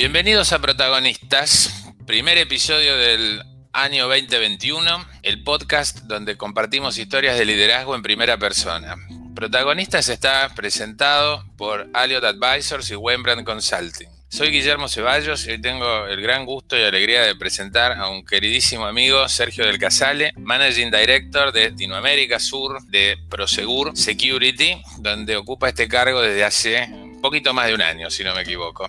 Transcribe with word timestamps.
Bienvenidos 0.00 0.54
a 0.54 0.60
Protagonistas, 0.60 1.92
primer 2.06 2.38
episodio 2.38 2.96
del 2.96 3.42
año 3.74 4.08
2021, 4.08 4.82
el 5.22 5.44
podcast 5.44 6.04
donde 6.04 6.38
compartimos 6.38 6.96
historias 6.96 7.36
de 7.38 7.44
liderazgo 7.44 7.94
en 7.94 8.00
primera 8.00 8.38
persona. 8.38 8.96
Protagonistas 9.34 10.08
está 10.08 10.54
presentado 10.54 11.44
por 11.58 11.90
Aliot 11.92 12.24
Advisors 12.24 12.90
y 12.90 12.96
Wembrandt 12.96 13.44
Consulting. 13.44 14.08
Soy 14.30 14.48
Guillermo 14.48 14.88
Ceballos 14.88 15.46
y 15.46 15.60
tengo 15.60 16.06
el 16.06 16.22
gran 16.22 16.46
gusto 16.46 16.78
y 16.78 16.82
alegría 16.82 17.20
de 17.20 17.36
presentar 17.36 17.92
a 17.92 18.08
un 18.08 18.24
queridísimo 18.24 18.86
amigo, 18.86 19.28
Sergio 19.28 19.66
del 19.66 19.78
Casale, 19.78 20.32
Managing 20.38 20.90
Director 20.90 21.52
de 21.52 21.72
Latinoamérica 21.72 22.40
Sur 22.40 22.82
de 22.86 23.18
Prosegur 23.28 23.94
Security, 23.94 24.80
donde 25.00 25.36
ocupa 25.36 25.68
este 25.68 25.88
cargo 25.88 26.22
desde 26.22 26.42
hace 26.42 26.88
un 26.90 27.20
poquito 27.20 27.52
más 27.52 27.66
de 27.66 27.74
un 27.74 27.82
año, 27.82 28.10
si 28.10 28.24
no 28.24 28.34
me 28.34 28.40
equivoco. 28.40 28.88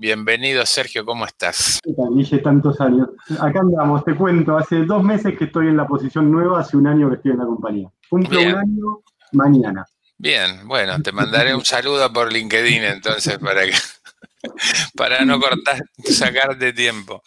Bienvenido, 0.00 0.64
Sergio, 0.64 1.04
¿cómo 1.04 1.26
estás? 1.26 1.78
¿Qué 1.84 1.92
tal, 1.92 2.14
Guille? 2.14 2.38
Tantos 2.38 2.80
años. 2.80 3.10
Acá 3.38 3.60
andamos, 3.60 4.02
te 4.02 4.14
cuento, 4.14 4.56
hace 4.56 4.86
dos 4.86 5.04
meses 5.04 5.36
que 5.36 5.44
estoy 5.44 5.66
en 5.66 5.76
la 5.76 5.86
posición 5.86 6.32
nueva, 6.32 6.60
hace 6.60 6.78
un 6.78 6.86
año 6.86 7.10
que 7.10 7.16
estoy 7.16 7.32
en 7.32 7.38
la 7.38 7.44
compañía. 7.44 7.90
Cumple 8.08 8.46
un 8.46 8.54
año 8.54 9.00
mañana. 9.32 9.84
Bien, 10.16 10.66
bueno, 10.66 11.02
te 11.02 11.12
mandaré 11.12 11.54
un 11.54 11.66
saludo 11.66 12.10
por 12.14 12.32
LinkedIn 12.32 12.82
entonces 12.82 13.36
para 13.36 13.66
que 13.66 13.72
para 14.96 15.24
no 15.24 15.40
cortar, 15.40 15.82
sacarte 16.04 16.72
tiempo. 16.72 17.22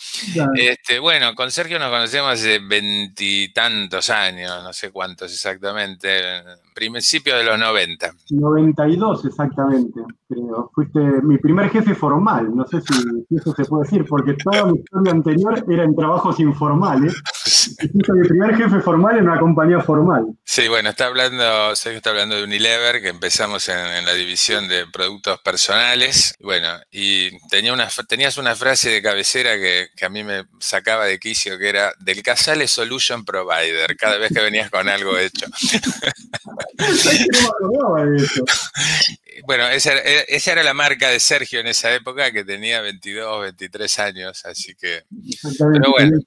Este, 0.56 1.00
bueno, 1.00 1.36
con 1.36 1.52
Sergio 1.52 1.80
nos 1.80 1.90
conocemos 1.90 2.34
hace 2.34 2.60
veintitantos 2.60 4.10
años, 4.10 4.52
no 4.64 4.74
sé 4.74 4.92
cuántos 4.92 5.32
exactamente, 5.32 6.44
principio 6.74 7.38
de 7.38 7.44
los 7.44 7.58
90. 7.60 8.12
92 8.32 9.26
exactamente, 9.26 10.02
creo. 10.28 10.72
Fuiste 10.74 11.00
mi 11.00 11.38
primer 11.38 11.70
jefe 11.70 11.96
formal, 11.96 12.56
no 12.56 12.66
sé 12.68 12.82
si, 12.82 13.36
eso 13.36 13.54
se 13.54 13.66
puede 13.66 13.84
decir, 13.84 14.06
porque 14.08 14.34
toda 14.34 14.66
mi 14.66 14.80
historia 14.80 15.12
anterior 15.12 15.64
era 15.70 15.84
en 15.84 15.96
trabajos 15.96 16.40
informales. 16.40 17.14
mi 18.14 18.28
primer 18.28 18.56
jefe 18.56 18.80
formal 18.82 19.18
en 19.18 19.30
una 19.30 19.40
compañía 19.40 19.80
formal. 19.82 20.26
Sí, 20.44 20.68
bueno, 20.68 20.90
está 20.90 21.08
hablando, 21.08 21.76
Sergio 21.76 21.98
está 21.98 22.10
hablando 22.10 22.36
de 22.36 22.44
Unilever, 22.44 23.02
que 23.02 23.10
empezamos 23.10 23.70
en, 23.70 24.06
la 24.06 24.14
división 24.14 24.68
de 24.68 24.86
productos 24.92 25.40
personales. 25.40 26.36
Bueno, 26.42 26.68
y 26.92 27.23
tenía 27.50 27.74
una, 27.74 27.90
tenías 28.08 28.38
una 28.38 28.56
frase 28.56 28.90
de 28.90 29.02
cabecera 29.02 29.56
que, 29.56 29.90
a 30.02 30.10
mí 30.10 30.24
me 30.24 30.46
sacaba 30.60 31.06
de 31.06 31.20
quicio, 31.20 31.58
que 31.58 31.70
era 31.70 31.94
del 32.00 32.22
Casale 32.24 32.68
Solution 32.68 33.24
Provider, 33.26 33.96
cada 33.98 34.18
vez 34.18 34.32
que 34.34 34.42
venías 34.42 34.70
con 34.70 34.90
algo 34.90 35.18
hecho. 35.18 35.46
Bueno, 39.46 39.68
esa, 39.68 39.94
era 39.94 40.64
la 40.64 40.74
marca 40.74 41.10
de 41.10 41.20
Sergio 41.20 41.60
en 41.60 41.68
esa 41.68 41.94
época, 41.94 42.32
que 42.32 42.46
tenía 42.46 42.82
22, 42.82 43.42
23 43.42 44.00
años, 44.00 44.46
así 44.46 44.76
que... 44.76 45.04
Pero 45.58 45.92
bueno, 45.92 46.20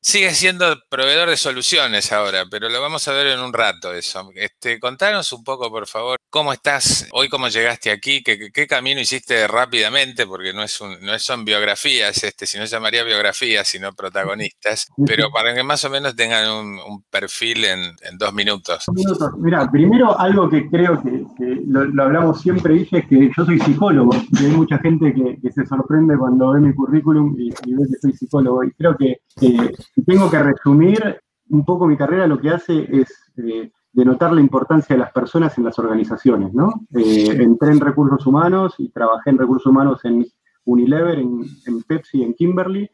sigue 0.00 0.34
siendo 0.34 0.78
proveedor 0.88 1.30
de 1.30 1.36
soluciones 1.36 2.12
ahora, 2.12 2.44
pero 2.50 2.68
lo 2.68 2.80
vamos 2.80 3.08
a 3.08 3.12
ver 3.12 3.28
en 3.28 3.40
un 3.40 3.52
rato 3.52 3.92
eso. 3.94 4.30
Este, 4.34 4.78
contanos 4.78 5.32
un 5.32 5.44
poco, 5.44 5.70
por 5.70 5.86
favor, 5.86 6.15
cómo 6.36 6.52
estás 6.52 7.08
hoy, 7.12 7.30
cómo 7.30 7.48
llegaste 7.48 7.90
aquí, 7.90 8.22
qué, 8.22 8.66
camino 8.66 9.00
hiciste 9.00 9.46
rápidamente, 9.48 10.26
porque 10.26 10.52
no, 10.52 10.62
es 10.62 10.78
un, 10.82 10.90
no 11.00 11.18
son 11.18 11.46
biografías, 11.46 12.22
este, 12.24 12.44
si 12.44 12.58
no 12.58 12.66
llamaría 12.66 13.04
biografías, 13.04 13.66
sino 13.66 13.94
protagonistas, 13.94 14.86
pero 15.06 15.30
para 15.30 15.54
que 15.54 15.62
más 15.62 15.82
o 15.86 15.88
menos 15.88 16.14
tengan 16.14 16.50
un, 16.50 17.02
perfil 17.08 17.64
en, 17.64 18.18
dos 18.18 18.34
minutos. 18.34 18.84
minutos. 18.94 19.30
Mira, 19.38 19.70
primero 19.70 20.20
algo 20.20 20.50
que 20.50 20.68
creo 20.68 21.02
que, 21.02 21.24
lo, 21.68 22.02
hablamos 22.02 22.42
siempre, 22.42 22.74
dije, 22.74 22.98
es 22.98 23.06
que 23.06 23.30
yo 23.34 23.44
soy 23.46 23.58
psicólogo, 23.58 24.10
y 24.38 24.44
hay 24.44 24.50
mucha 24.50 24.76
gente 24.76 25.14
que, 25.14 25.50
se 25.50 25.64
sorprende 25.64 26.18
cuando 26.18 26.52
ve 26.52 26.60
mi 26.60 26.74
currículum 26.74 27.34
y, 27.38 27.48
ve 27.48 27.86
que 27.88 27.98
soy 27.98 28.12
psicólogo, 28.12 28.62
y 28.62 28.72
creo 28.72 28.94
que 28.94 29.22
si 29.36 30.04
tengo 30.06 30.30
que 30.30 30.42
resumir 30.42 31.18
un 31.48 31.64
poco 31.64 31.86
mi 31.86 31.96
carrera, 31.96 32.26
lo 32.26 32.38
que 32.38 32.50
hace 32.50 32.86
es... 32.92 33.08
Eh, 33.38 33.70
denotar 33.96 34.30
la 34.30 34.42
importancia 34.42 34.94
de 34.94 35.00
las 35.00 35.10
personas 35.10 35.56
en 35.56 35.64
las 35.64 35.78
organizaciones, 35.78 36.52
¿no? 36.52 36.68
Eh, 36.94 37.28
entré 37.40 37.70
en 37.72 37.80
recursos 37.80 38.26
humanos 38.26 38.74
y 38.76 38.90
trabajé 38.90 39.30
en 39.30 39.38
recursos 39.38 39.66
humanos 39.66 40.04
en 40.04 40.26
Unilever, 40.66 41.18
en, 41.18 41.82
Pepsi, 41.88 42.22
en 42.22 42.34
Kimberly, 42.34 42.90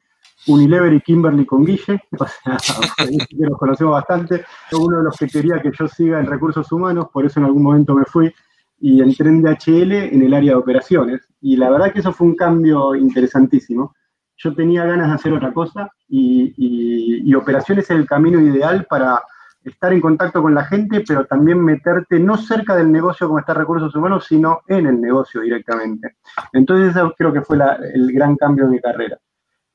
Unilever 0.46 0.92
y 0.92 1.00
Kimberly 1.00 1.44
con 1.44 1.64
Guille, 1.64 2.00
o 2.18 2.24
sea, 2.24 2.56
que 2.96 3.36
nos 3.36 3.58
conocemos 3.58 3.94
bastante, 3.94 4.44
uno 4.78 4.98
de 4.98 5.02
los 5.02 5.16
que 5.16 5.26
quería 5.26 5.60
que 5.60 5.72
yo 5.76 5.88
siga 5.88 6.20
en 6.20 6.26
recursos 6.26 6.70
humanos, 6.70 7.08
por 7.12 7.26
eso 7.26 7.40
en 7.40 7.46
algún 7.46 7.64
momento 7.64 7.96
me 7.96 8.04
fui 8.04 8.32
y 8.78 9.00
entré 9.00 9.28
en 9.28 9.42
DHL 9.42 9.92
en 9.92 10.22
el 10.22 10.32
área 10.32 10.52
de 10.52 10.58
operaciones. 10.58 11.22
Y 11.40 11.56
la 11.56 11.68
verdad 11.68 11.92
que 11.92 11.98
eso 11.98 12.12
fue 12.12 12.28
un 12.28 12.36
cambio 12.36 12.94
interesantísimo. 12.94 13.92
Yo 14.36 14.54
tenía 14.54 14.84
ganas 14.84 15.08
de 15.08 15.14
hacer 15.14 15.32
otra 15.32 15.52
cosa 15.52 15.90
y, 16.08 16.54
y 16.56 17.34
operaciones 17.34 17.84
es 17.84 17.90
el 17.90 18.06
camino 18.06 18.40
ideal 18.40 18.86
para 18.88 19.20
estar 19.64 19.92
en 19.92 20.00
contacto 20.00 20.42
con 20.42 20.54
la 20.54 20.64
gente, 20.64 21.02
pero 21.06 21.24
también 21.26 21.62
meterte 21.62 22.18
no 22.18 22.36
cerca 22.36 22.74
del 22.74 22.90
negocio 22.90 23.26
como 23.26 23.38
está 23.38 23.54
recursos 23.54 23.94
humanos, 23.94 24.26
sino 24.26 24.60
en 24.66 24.86
el 24.86 25.00
negocio 25.00 25.40
directamente. 25.40 26.16
Entonces, 26.52 27.00
creo 27.16 27.32
que 27.32 27.42
fue 27.42 27.58
el 27.94 28.12
gran 28.12 28.36
cambio 28.36 28.64
de 28.64 28.70
mi 28.70 28.80
carrera. 28.80 29.18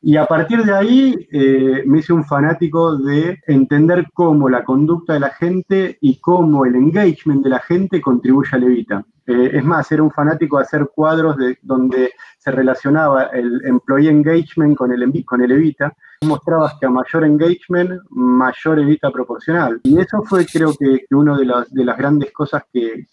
Y 0.02 0.16
a 0.16 0.26
partir 0.26 0.64
de 0.64 0.74
ahí 0.74 1.28
eh, 1.32 1.84
me 1.86 2.00
hice 2.00 2.14
un 2.14 2.24
fanático 2.24 2.98
de 2.98 3.40
entender 3.48 4.06
cómo 4.14 4.48
la 4.48 4.64
conducta 4.64 5.14
de 5.14 5.20
la 5.20 5.30
gente 5.30 5.98
y 6.02 6.20
cómo 6.20 6.66
el 6.66 6.76
engagement 6.76 7.44
de 7.44 7.50
la 7.50 7.60
gente 7.60 8.00
contribuye 8.00 8.50
a 8.54 8.58
Levita. 8.58 9.06
Eh, 9.28 9.52
es 9.54 9.64
más, 9.64 9.92
era 9.92 10.04
un 10.04 10.12
fanático 10.12 10.58
de 10.58 10.64
hacer 10.64 10.90
cuadros 10.94 11.38
de, 11.38 11.58
donde 11.62 12.12
se 12.38 12.52
relacionaba 12.52 13.26
el 13.26 13.62
employee 13.66 14.10
engagement 14.10 14.78
con 14.78 14.92
el, 14.92 15.26
con 15.26 15.42
el 15.42 15.52
Evita 15.52 15.94
mostrabas 16.26 16.76
que 16.80 16.86
a 16.86 16.90
mayor 16.90 17.24
engagement, 17.26 18.02
mayor 18.10 18.80
evita 18.80 19.12
proporcional. 19.12 19.80
Y 19.84 20.00
eso 20.00 20.24
fue 20.24 20.46
creo 20.46 20.74
que, 20.78 21.06
una 21.12 21.38
de 21.38 21.46
las, 21.46 21.72
de 21.72 21.86
las 21.86 21.98
grandes 21.98 22.32
cosas 22.32 22.64
que, 22.72 23.06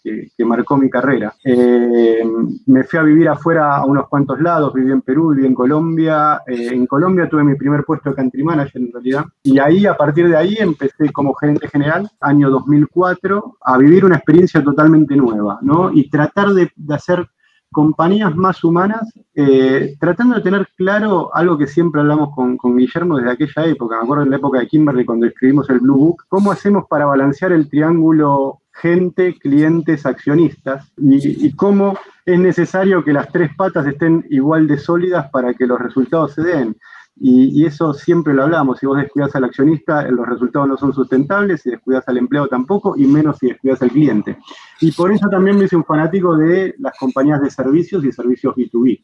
marcó 0.45 0.77
mi 0.77 0.89
carrera. 0.89 1.33
Eh, 1.43 2.23
me 2.67 2.83
fui 2.83 2.99
a 2.99 3.03
vivir 3.03 3.27
afuera 3.27 3.77
a 3.77 3.85
unos 3.85 4.07
cuantos 4.07 4.39
lados, 4.39 4.73
viví 4.73 4.91
en 4.91 5.01
Perú, 5.01 5.33
viví 5.33 5.47
en 5.47 5.55
Colombia. 5.55 6.41
Eh, 6.45 6.69
en 6.71 6.85
Colombia 6.85 7.27
tuve 7.27 7.43
mi 7.43 7.55
primer 7.55 7.83
puesto 7.83 8.11
de 8.11 8.15
country 8.15 8.43
manager 8.43 8.81
en 8.81 8.91
realidad. 8.91 9.25
Y 9.41 9.57
ahí, 9.57 9.87
a 9.87 9.97
partir 9.97 10.29
de 10.29 10.37
ahí, 10.37 10.55
empecé 10.59 11.11
como 11.11 11.33
gerente 11.33 11.67
general, 11.67 12.09
año 12.21 12.51
2004, 12.51 13.57
a 13.61 13.77
vivir 13.79 14.05
una 14.05 14.17
experiencia 14.17 14.63
totalmente 14.63 15.15
nueva, 15.15 15.57
¿no? 15.63 15.91
Y 15.91 16.04
tratar 16.09 16.49
de, 16.49 16.71
hacer 16.89 17.27
compañías 17.71 18.35
más 18.35 18.63
humanas, 18.63 19.01
eh, 19.33 19.95
tratando 19.99 20.35
de 20.35 20.41
tener 20.41 20.67
claro 20.77 21.29
algo 21.33 21.57
que 21.57 21.67
siempre 21.67 22.01
hablamos 22.01 22.29
con, 22.33 22.57
Guillermo 22.77 23.17
desde 23.17 23.31
aquella 23.31 23.65
época, 23.65 23.97
me 23.97 24.03
acuerdo 24.03 24.23
en 24.23 24.29
la 24.29 24.37
época 24.37 24.59
de 24.59 24.67
Kimberly 24.67 25.05
cuando 25.05 25.25
escribimos 25.25 25.69
el 25.69 25.79
Blue 25.79 25.97
Book, 25.97 26.23
cómo 26.29 26.51
hacemos 26.51 26.85
para 26.89 27.05
balancear 27.05 27.51
el 27.51 27.69
triángulo 27.69 28.61
gente, 28.71 29.37
clientes, 29.39 30.05
accionistas 30.05 30.91
y, 30.97 31.45
y 31.45 31.53
cómo 31.53 31.97
es 32.25 32.39
necesario 32.39 33.03
que 33.03 33.13
las 33.13 33.31
tres 33.31 33.51
patas 33.55 33.85
estén 33.87 34.25
igual 34.29 34.67
de 34.67 34.77
sólidas 34.77 35.29
para 35.29 35.53
que 35.53 35.67
los 35.67 35.79
resultados 35.79 36.33
se 36.33 36.43
den. 36.43 36.75
Y, 37.17 37.65
eso 37.65 37.93
siempre 37.93 38.33
lo 38.33 38.43
hablamos, 38.43 38.79
si 38.79 38.85
vos 38.85 38.97
descuidas 38.97 39.35
al 39.35 39.45
accionista, 39.45 40.03
los 40.09 40.27
resultados 40.27 40.67
no 40.67 40.77
son 40.77 40.93
sustentables, 40.93 41.61
si 41.61 41.69
descuidas 41.69 42.07
al 42.07 42.17
empleado 42.17 42.47
tampoco, 42.47 42.95
y 42.97 43.05
menos 43.05 43.37
si 43.37 43.47
descuidas 43.47 43.81
al 43.81 43.91
cliente. 43.91 44.37
Y 44.81 44.91
por 44.91 45.11
eso 45.11 45.27
también 45.29 45.57
me 45.57 45.65
hice 45.65 45.77
un 45.77 45.85
fanático 45.85 46.35
de 46.35 46.75
las 46.79 46.97
compañías 46.97 47.41
de 47.41 47.49
servicios 47.49 48.03
y 48.03 48.11
servicios 48.11 48.53
B2B, 48.55 49.03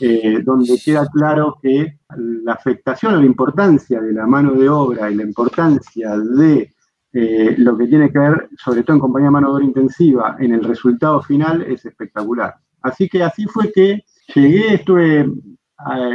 eh, 0.00 0.42
donde 0.44 0.80
queda 0.82 1.06
claro 1.12 1.58
que 1.60 1.98
la 2.16 2.52
afectación 2.52 3.14
o 3.14 3.20
la 3.20 3.26
importancia 3.26 4.00
de 4.00 4.12
la 4.12 4.26
mano 4.26 4.52
de 4.52 4.68
obra 4.68 5.10
y 5.10 5.16
la 5.16 5.24
importancia 5.24 6.16
de 6.16 6.72
eh, 7.12 7.54
lo 7.58 7.76
que 7.76 7.88
tiene 7.88 8.12
que 8.12 8.18
ver, 8.20 8.48
sobre 8.56 8.84
todo 8.84 8.94
en 8.94 9.00
compañía 9.00 9.26
de 9.26 9.32
mano 9.32 9.48
de 9.48 9.54
obra 9.54 9.64
intensiva, 9.64 10.36
en 10.38 10.54
el 10.54 10.62
resultado 10.62 11.20
final 11.22 11.62
es 11.62 11.84
espectacular. 11.84 12.54
Así 12.82 13.08
que 13.08 13.24
así 13.24 13.46
fue 13.46 13.72
que 13.72 14.04
llegué, 14.34 14.74
estuve 14.74 15.28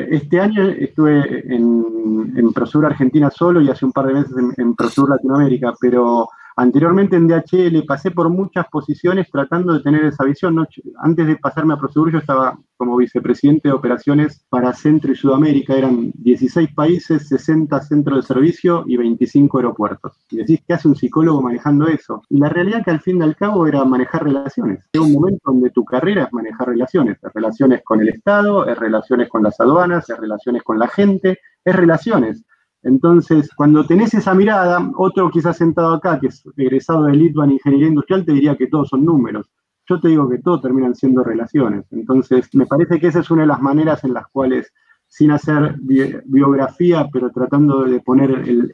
este 0.10 0.40
año 0.40 0.64
estuve 0.64 1.44
en, 1.54 2.34
en 2.36 2.54
Prosur 2.54 2.86
Argentina 2.86 3.30
solo 3.32 3.62
y 3.62 3.70
hace 3.70 3.86
un 3.86 3.92
par 3.92 4.08
de 4.08 4.14
meses 4.14 4.36
en, 4.38 4.54
en 4.58 4.76
Prosur 4.76 5.10
Latinoamérica, 5.10 5.74
pero 5.80 6.30
Anteriormente 6.58 7.18
en 7.18 7.28
DHL 7.28 7.86
pasé 7.86 8.12
por 8.12 8.30
muchas 8.30 8.66
posiciones 8.70 9.30
tratando 9.30 9.74
de 9.74 9.82
tener 9.82 10.06
esa 10.06 10.24
visión. 10.24 10.66
Antes 11.00 11.28
de 11.28 11.36
pasarme 11.36 11.74
a 11.74 11.78
Prosegur 11.78 12.14
yo 12.14 12.20
estaba 12.20 12.58
como 12.78 12.96
vicepresidente 12.96 13.68
de 13.68 13.74
operaciones 13.74 14.46
para 14.50 14.74
Centro 14.74 15.12
y 15.12 15.16
Sudamérica. 15.16 15.76
Eran 15.76 16.12
16 16.14 16.74
países, 16.74 17.28
60 17.28 17.82
centros 17.82 18.18
de 18.18 18.34
servicio 18.34 18.86
y 18.88 18.96
25 18.96 19.58
aeropuertos. 19.58 20.14
Y 20.30 20.38
decís, 20.38 20.62
¿qué 20.66 20.74
hace 20.74 20.88
un 20.88 20.96
psicólogo 20.96 21.42
manejando 21.42 21.88
eso? 21.88 22.22
Y 22.30 22.40
la 22.40 22.48
realidad 22.48 22.86
que 22.86 22.92
al 22.92 23.02
fin 23.02 23.18
y 23.18 23.24
al 23.24 23.36
cabo 23.36 23.68
era 23.68 23.84
manejar 23.84 24.24
relaciones. 24.24 24.88
Era 24.94 25.04
un 25.04 25.12
momento 25.12 25.52
donde 25.52 25.72
tu 25.72 25.84
carrera 25.84 26.24
es 26.24 26.34
manejar 26.34 26.70
relaciones. 26.70 27.18
Es 27.22 27.34
relaciones 27.34 27.82
con 27.84 28.00
el 28.00 28.10
Estado, 28.10 28.66
es 28.66 28.78
relaciones 28.78 29.28
con 29.28 29.44
las 29.44 29.60
aduanas, 29.60 30.10
es 30.10 30.18
relaciones 30.18 30.64
con 30.64 30.80
la 30.80 30.88
gente, 30.88 31.40
es 31.66 31.76
relaciones. 31.76 32.46
Entonces, 32.86 33.50
cuando 33.56 33.84
tenés 33.84 34.14
esa 34.14 34.36
mirada, 34.36 34.92
otro 34.96 35.32
quizás 35.32 35.58
sentado 35.58 35.96
acá, 35.96 36.20
que 36.20 36.28
es 36.28 36.44
egresado 36.56 37.06
de 37.06 37.14
Litvan 37.14 37.52
Ingeniería 37.52 37.88
Industrial, 37.88 38.24
te 38.24 38.32
diría 38.32 38.56
que 38.56 38.68
todos 38.68 38.90
son 38.90 39.04
números. 39.04 39.48
yo 39.90 40.00
te 40.00 40.10
digo 40.10 40.30
que 40.30 40.40
todo 40.40 40.62
terminan 40.62 40.96
siendo 40.96 41.24
relaciones. 41.24 41.86
Entonces, 41.92 42.48
me 42.54 42.68
parece 42.68 43.00
que 43.00 43.08
esa 43.08 43.20
es 43.20 43.32
una 43.32 43.42
de 43.42 43.48
las 43.48 43.62
maneras 43.62 44.04
en 44.04 44.14
las 44.14 44.28
cuales, 44.28 44.72
sin 45.08 45.32
hacer 45.32 45.76
biografía, 45.80 47.08
pero 47.12 47.32
tratando 47.32 47.86
de 47.86 48.00
poner 48.02 48.32
el, 48.32 48.74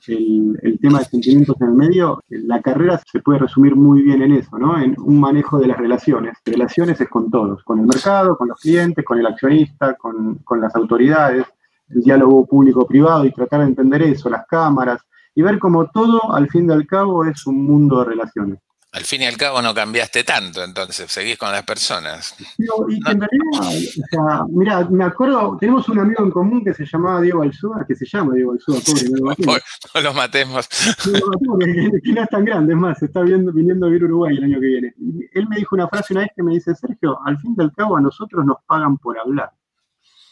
tema 0.81 1.00
de 1.00 1.06
sentimientos 1.06 1.56
en 1.62 1.68
el 1.68 1.74
medio, 1.74 2.22
la 2.30 2.62
carrera 2.62 3.02
se 3.10 3.19
puede 3.22 3.40
resumir 3.40 3.75
muy 3.78 4.02
bien 4.02 4.22
en 4.22 4.34
eso, 4.34 4.58
¿no? 4.58 4.78
En 4.78 4.94
un 5.00 5.22
manejo 5.22 5.58
de 5.58 5.68
las 5.68 5.78
relaciones. 5.78 6.38
Relaciones 6.46 7.00
es 7.00 7.08
con 7.08 7.31
todos, 7.31 7.63
con 7.63 7.80
el 7.80 7.86
mercado, 7.86 8.38
con 8.38 8.50
los 8.50 8.60
clientes, 8.60 9.06
con 9.06 9.19
el 9.19 9.28
accionista, 9.28 9.96
con 9.96 10.62
las 10.62 10.75
autoridades, 10.75 11.46
el 11.94 12.02
diálogo 12.02 12.46
público-privado 12.46 13.26
y 13.26 13.32
tratar 13.32 13.62
de 13.62 13.68
entender 13.68 14.02
eso, 14.04 14.30
las 14.30 14.46
cámaras, 14.48 15.02
y 15.36 15.42
ver 15.42 15.60
cómo 15.60 15.90
todo, 15.90 16.34
al 16.34 16.50
fin 16.50 16.70
y 16.70 16.74
al 16.74 16.86
cabo, 16.86 17.26
es 17.26 17.46
un 17.48 17.64
mundo 17.64 18.00
de 18.00 18.06
relaciones 18.06 18.60
al 18.94 19.06
fin 19.06 19.22
y 19.22 19.26
al 19.26 19.38
cabo 19.38 19.62
no 19.62 19.74
cambiaste 19.74 20.26
tanto, 20.26 20.64
entonces 20.64 21.10
seguís 21.10 21.38
con 21.38 21.52
las 21.52 21.64
personas. 21.64 22.36
y 22.58 22.96
en 22.96 23.22
realidad, 23.22 23.62
o 23.62 24.08
sea, 24.10 24.46
mira, 24.50 24.86
me 24.90 25.06
acuerdo, 25.06 25.56
tenemos 25.58 25.88
un 25.88 26.00
amigo 26.00 26.24
en 26.24 26.32
común 26.32 26.64
que 26.64 26.74
se 26.74 26.86
llamaba 26.86 27.22
Diego 27.22 27.42
Alzúa, 27.42 27.86
que 27.88 27.96
se 27.96 28.06
llama 28.06 28.34
Diego 28.34 28.52
Alzúa, 28.52 28.80
pobre, 28.86 29.04
no, 29.10 29.34
no 29.96 30.02
lo 30.02 30.14
matemos. 30.14 30.68
No, 31.06 31.58
que, 31.58 32.12
no 32.12 32.22
es 32.22 32.30
tan 32.30 32.44
grande, 32.44 32.74
es 32.74 32.80
más, 32.80 33.02
está 33.02 33.22
viendo, 33.22 33.54
viniendo 33.54 33.86
a 33.86 33.90
vivir 33.90 34.04
Uruguay 34.06 34.36
el 34.36 34.44
año 34.44 34.60
que 34.60 34.68
viene. 34.68 34.94
él 35.34 35.48
me 35.48 35.56
dijo 35.56 35.76
una 35.76 35.88
frase 35.88 36.14
una 36.14 36.24
vez 36.24 36.32
que 36.36 36.44
me 36.44 36.54
dice, 36.54 36.76
Sergio, 36.76 37.18
al 37.26 37.40
fin 37.40 37.56
y 37.58 37.62
al 37.62 37.72
cabo 37.72 37.96
a 37.96 38.02
nosotros 38.02 38.46
nos 38.46 38.58
pagan 38.68 38.98
por 38.98 39.18
hablar. 39.18 39.52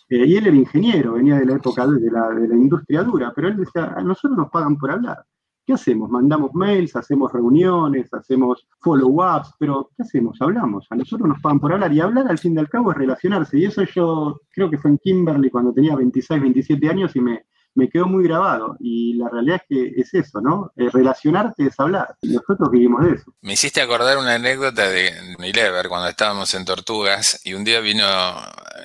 Eh, 0.09 0.25
y 0.25 0.37
él 0.37 0.47
era 0.47 0.55
ingeniero, 0.55 1.13
venía 1.13 1.37
de 1.37 1.45
la 1.45 1.55
época 1.55 1.85
de 1.85 2.11
la, 2.11 2.29
de 2.29 2.47
la 2.47 2.55
industria 2.55 3.03
dura, 3.03 3.31
pero 3.35 3.47
él 3.47 3.57
decía, 3.57 3.93
a 3.95 4.01
nosotros 4.01 4.37
nos 4.37 4.49
pagan 4.49 4.75
por 4.77 4.91
hablar. 4.91 5.23
¿Qué 5.65 5.73
hacemos? 5.73 6.09
Mandamos 6.09 6.55
mails, 6.55 6.95
hacemos 6.95 7.31
reuniones, 7.31 8.11
hacemos 8.11 8.67
follow-ups, 8.79 9.53
pero 9.59 9.91
¿qué 9.95 10.01
hacemos? 10.01 10.41
Hablamos. 10.41 10.87
A 10.89 10.95
nosotros 10.95 11.29
nos 11.29 11.39
pagan 11.41 11.59
por 11.59 11.73
hablar 11.73 11.93
y 11.93 11.99
hablar 11.99 12.27
al 12.27 12.39
fin 12.39 12.55
y 12.55 12.57
al 12.57 12.67
cabo 12.67 12.91
es 12.91 12.97
relacionarse. 12.97 13.59
Y 13.59 13.65
eso 13.65 13.83
yo 13.83 14.41
creo 14.49 14.67
que 14.71 14.79
fue 14.79 14.89
en 14.89 14.97
Kimberly 14.97 15.51
cuando 15.51 15.71
tenía 15.71 15.95
26, 15.95 16.41
27 16.41 16.89
años 16.89 17.15
y 17.15 17.21
me, 17.21 17.43
me 17.75 17.89
quedó 17.89 18.05
muy 18.05 18.23
grabado. 18.23 18.75
Y 18.79 19.13
la 19.15 19.29
realidad 19.29 19.61
es 19.61 19.63
que 19.67 20.01
es 20.01 20.13
eso, 20.13 20.41
¿no? 20.41 20.71
Eh, 20.75 20.89
relacionarte 20.91 21.65
es 21.65 21.79
hablar. 21.79 22.15
Y 22.21 22.29
nosotros 22.29 22.69
vivimos 22.71 23.05
de 23.05 23.13
eso. 23.13 23.33
Me 23.41 23.53
hiciste 23.53 23.81
acordar 23.81 24.17
una 24.17 24.35
anécdota 24.35 24.89
de 24.89 25.35
Milever 25.39 25.87
cuando 25.87 26.07
estábamos 26.07 26.53
en 26.53 26.65
Tortugas 26.65 27.41
y 27.43 27.53
un 27.53 27.63
día 27.63 27.79
vino 27.79 28.05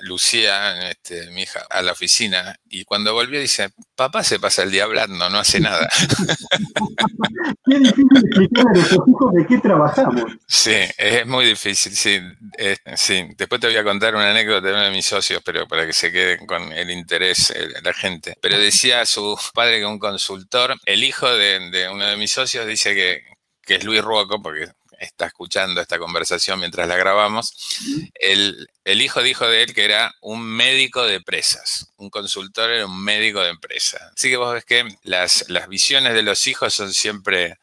Lucía, 0.03 0.91
este, 0.91 1.31
mi 1.31 1.43
hija, 1.43 1.61
a 1.71 1.83
la 1.83 1.93
oficina 1.93 2.57
y 2.69 2.85
cuando 2.85 3.13
volvió 3.13 3.41
dice, 3.41 3.71
papá 3.95 4.23
se 4.25 4.39
pasa 4.39 4.63
el 4.63 4.71
día 4.71 4.85
hablando, 4.85 5.31
no 5.31 5.39
hace 5.39 5.61
nada. 5.61 5.89
qué 7.65 7.79
difícil 7.79 8.09
explicar 8.17 8.67
a 8.67 8.73
nuestros 8.73 9.09
hijos 9.09 9.35
de 9.35 9.47
qué 9.47 9.59
trabajamos. 9.59 10.25
Sí, 10.47 10.77
es 10.99 11.27
muy 11.27 11.47
difícil, 11.47 11.93
sí, 11.93 12.21
sí. 12.97 13.29
Después 13.37 13.61
te 13.61 13.69
voy 13.69 13.77
a 13.77 13.85
contar 13.85 14.15
una 14.15 14.31
anécdota 14.31 14.67
de 14.67 14.73
uno 14.73 14.83
de 14.83 14.91
mis 14.91 15.07
socios, 15.07 15.41
pero 15.45 15.67
para 15.67 15.87
que 15.87 15.93
se 15.93 16.13
quede 16.13 16.45
con 16.47 16.73
el 16.73 16.91
interés 16.91 17.53
la 17.83 17.93
gente. 17.93 18.37
Pero 18.41 18.59
decía 18.59 18.84
su 19.05 19.39
padre 19.55 19.81
que 19.81 19.87
un 19.87 19.99
consultor, 19.99 20.75
el 20.87 21.05
hijo 21.05 21.29
de, 21.29 21.89
uno 21.93 22.07
de 22.07 22.17
mis 22.17 22.33
socios 22.33 22.67
dice 22.67 22.95
que, 22.95 23.23
que 23.63 23.77
es 23.77 23.85
Luis 23.85 24.03
Ruoco, 24.03 24.41
porque 24.43 24.69
está 24.99 25.27
escuchando 25.27 25.81
esta 25.81 25.99
conversación 25.99 26.59
mientras 26.59 26.89
la 26.89 26.97
grabamos, 26.97 27.53
el, 28.15 28.69
hijo 29.01 29.23
dijo 29.23 29.47
de 29.47 29.63
él 29.63 29.75
que 29.75 29.85
era 29.85 30.13
un 30.23 30.43
médico 30.43 31.05
de 31.05 31.17
empresas, 31.17 31.93
un 31.97 32.11
consultor 32.11 32.71
era 32.71 32.87
un 32.87 33.03
médico 33.03 33.41
de 33.41 33.51
empresa. 33.51 33.99
Así 34.17 34.31
que 34.31 34.37
vos 34.37 34.53
ves 34.53 34.65
que 34.65 34.85
las, 35.03 35.49
las 35.49 35.69
visiones 35.69 36.15
de 36.15 36.23
los 36.23 36.47
hijos 36.47 36.75
son 36.75 36.93
siempre, 36.93 37.59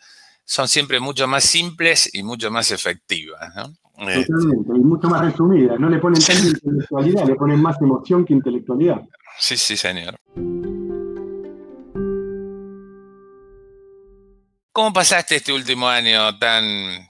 son 0.46 0.68
siempre 0.68 1.00
mucho 1.00 1.28
más 1.28 1.44
simples 1.44 2.10
y 2.14 2.24
mucho 2.24 2.52
más 2.52 2.72
efectivas. 2.72 3.54
¿no? 3.56 3.74
Eh, 4.10 4.26
Totalmente, 4.26 4.72
y 4.76 4.80
mucho 4.80 5.10
más 5.10 5.22
resumidas, 5.22 5.80
no 5.80 5.90
le 5.90 6.00
ponen 6.00 6.22
tanta 6.22 6.48
intelectualidad, 6.48 7.26
le 7.28 7.36
ponen 7.36 7.62
más 7.62 7.80
emoción 7.82 8.26
que 8.26 8.34
intelectualidad. 8.34 9.02
Sí, 9.38 9.58
sí, 9.58 9.78
señor. 9.78 10.20
¿Cómo 14.74 14.94
pasaste 14.94 15.36
este 15.36 15.52
último 15.52 15.90
año 15.90 16.38
tan 16.40 16.64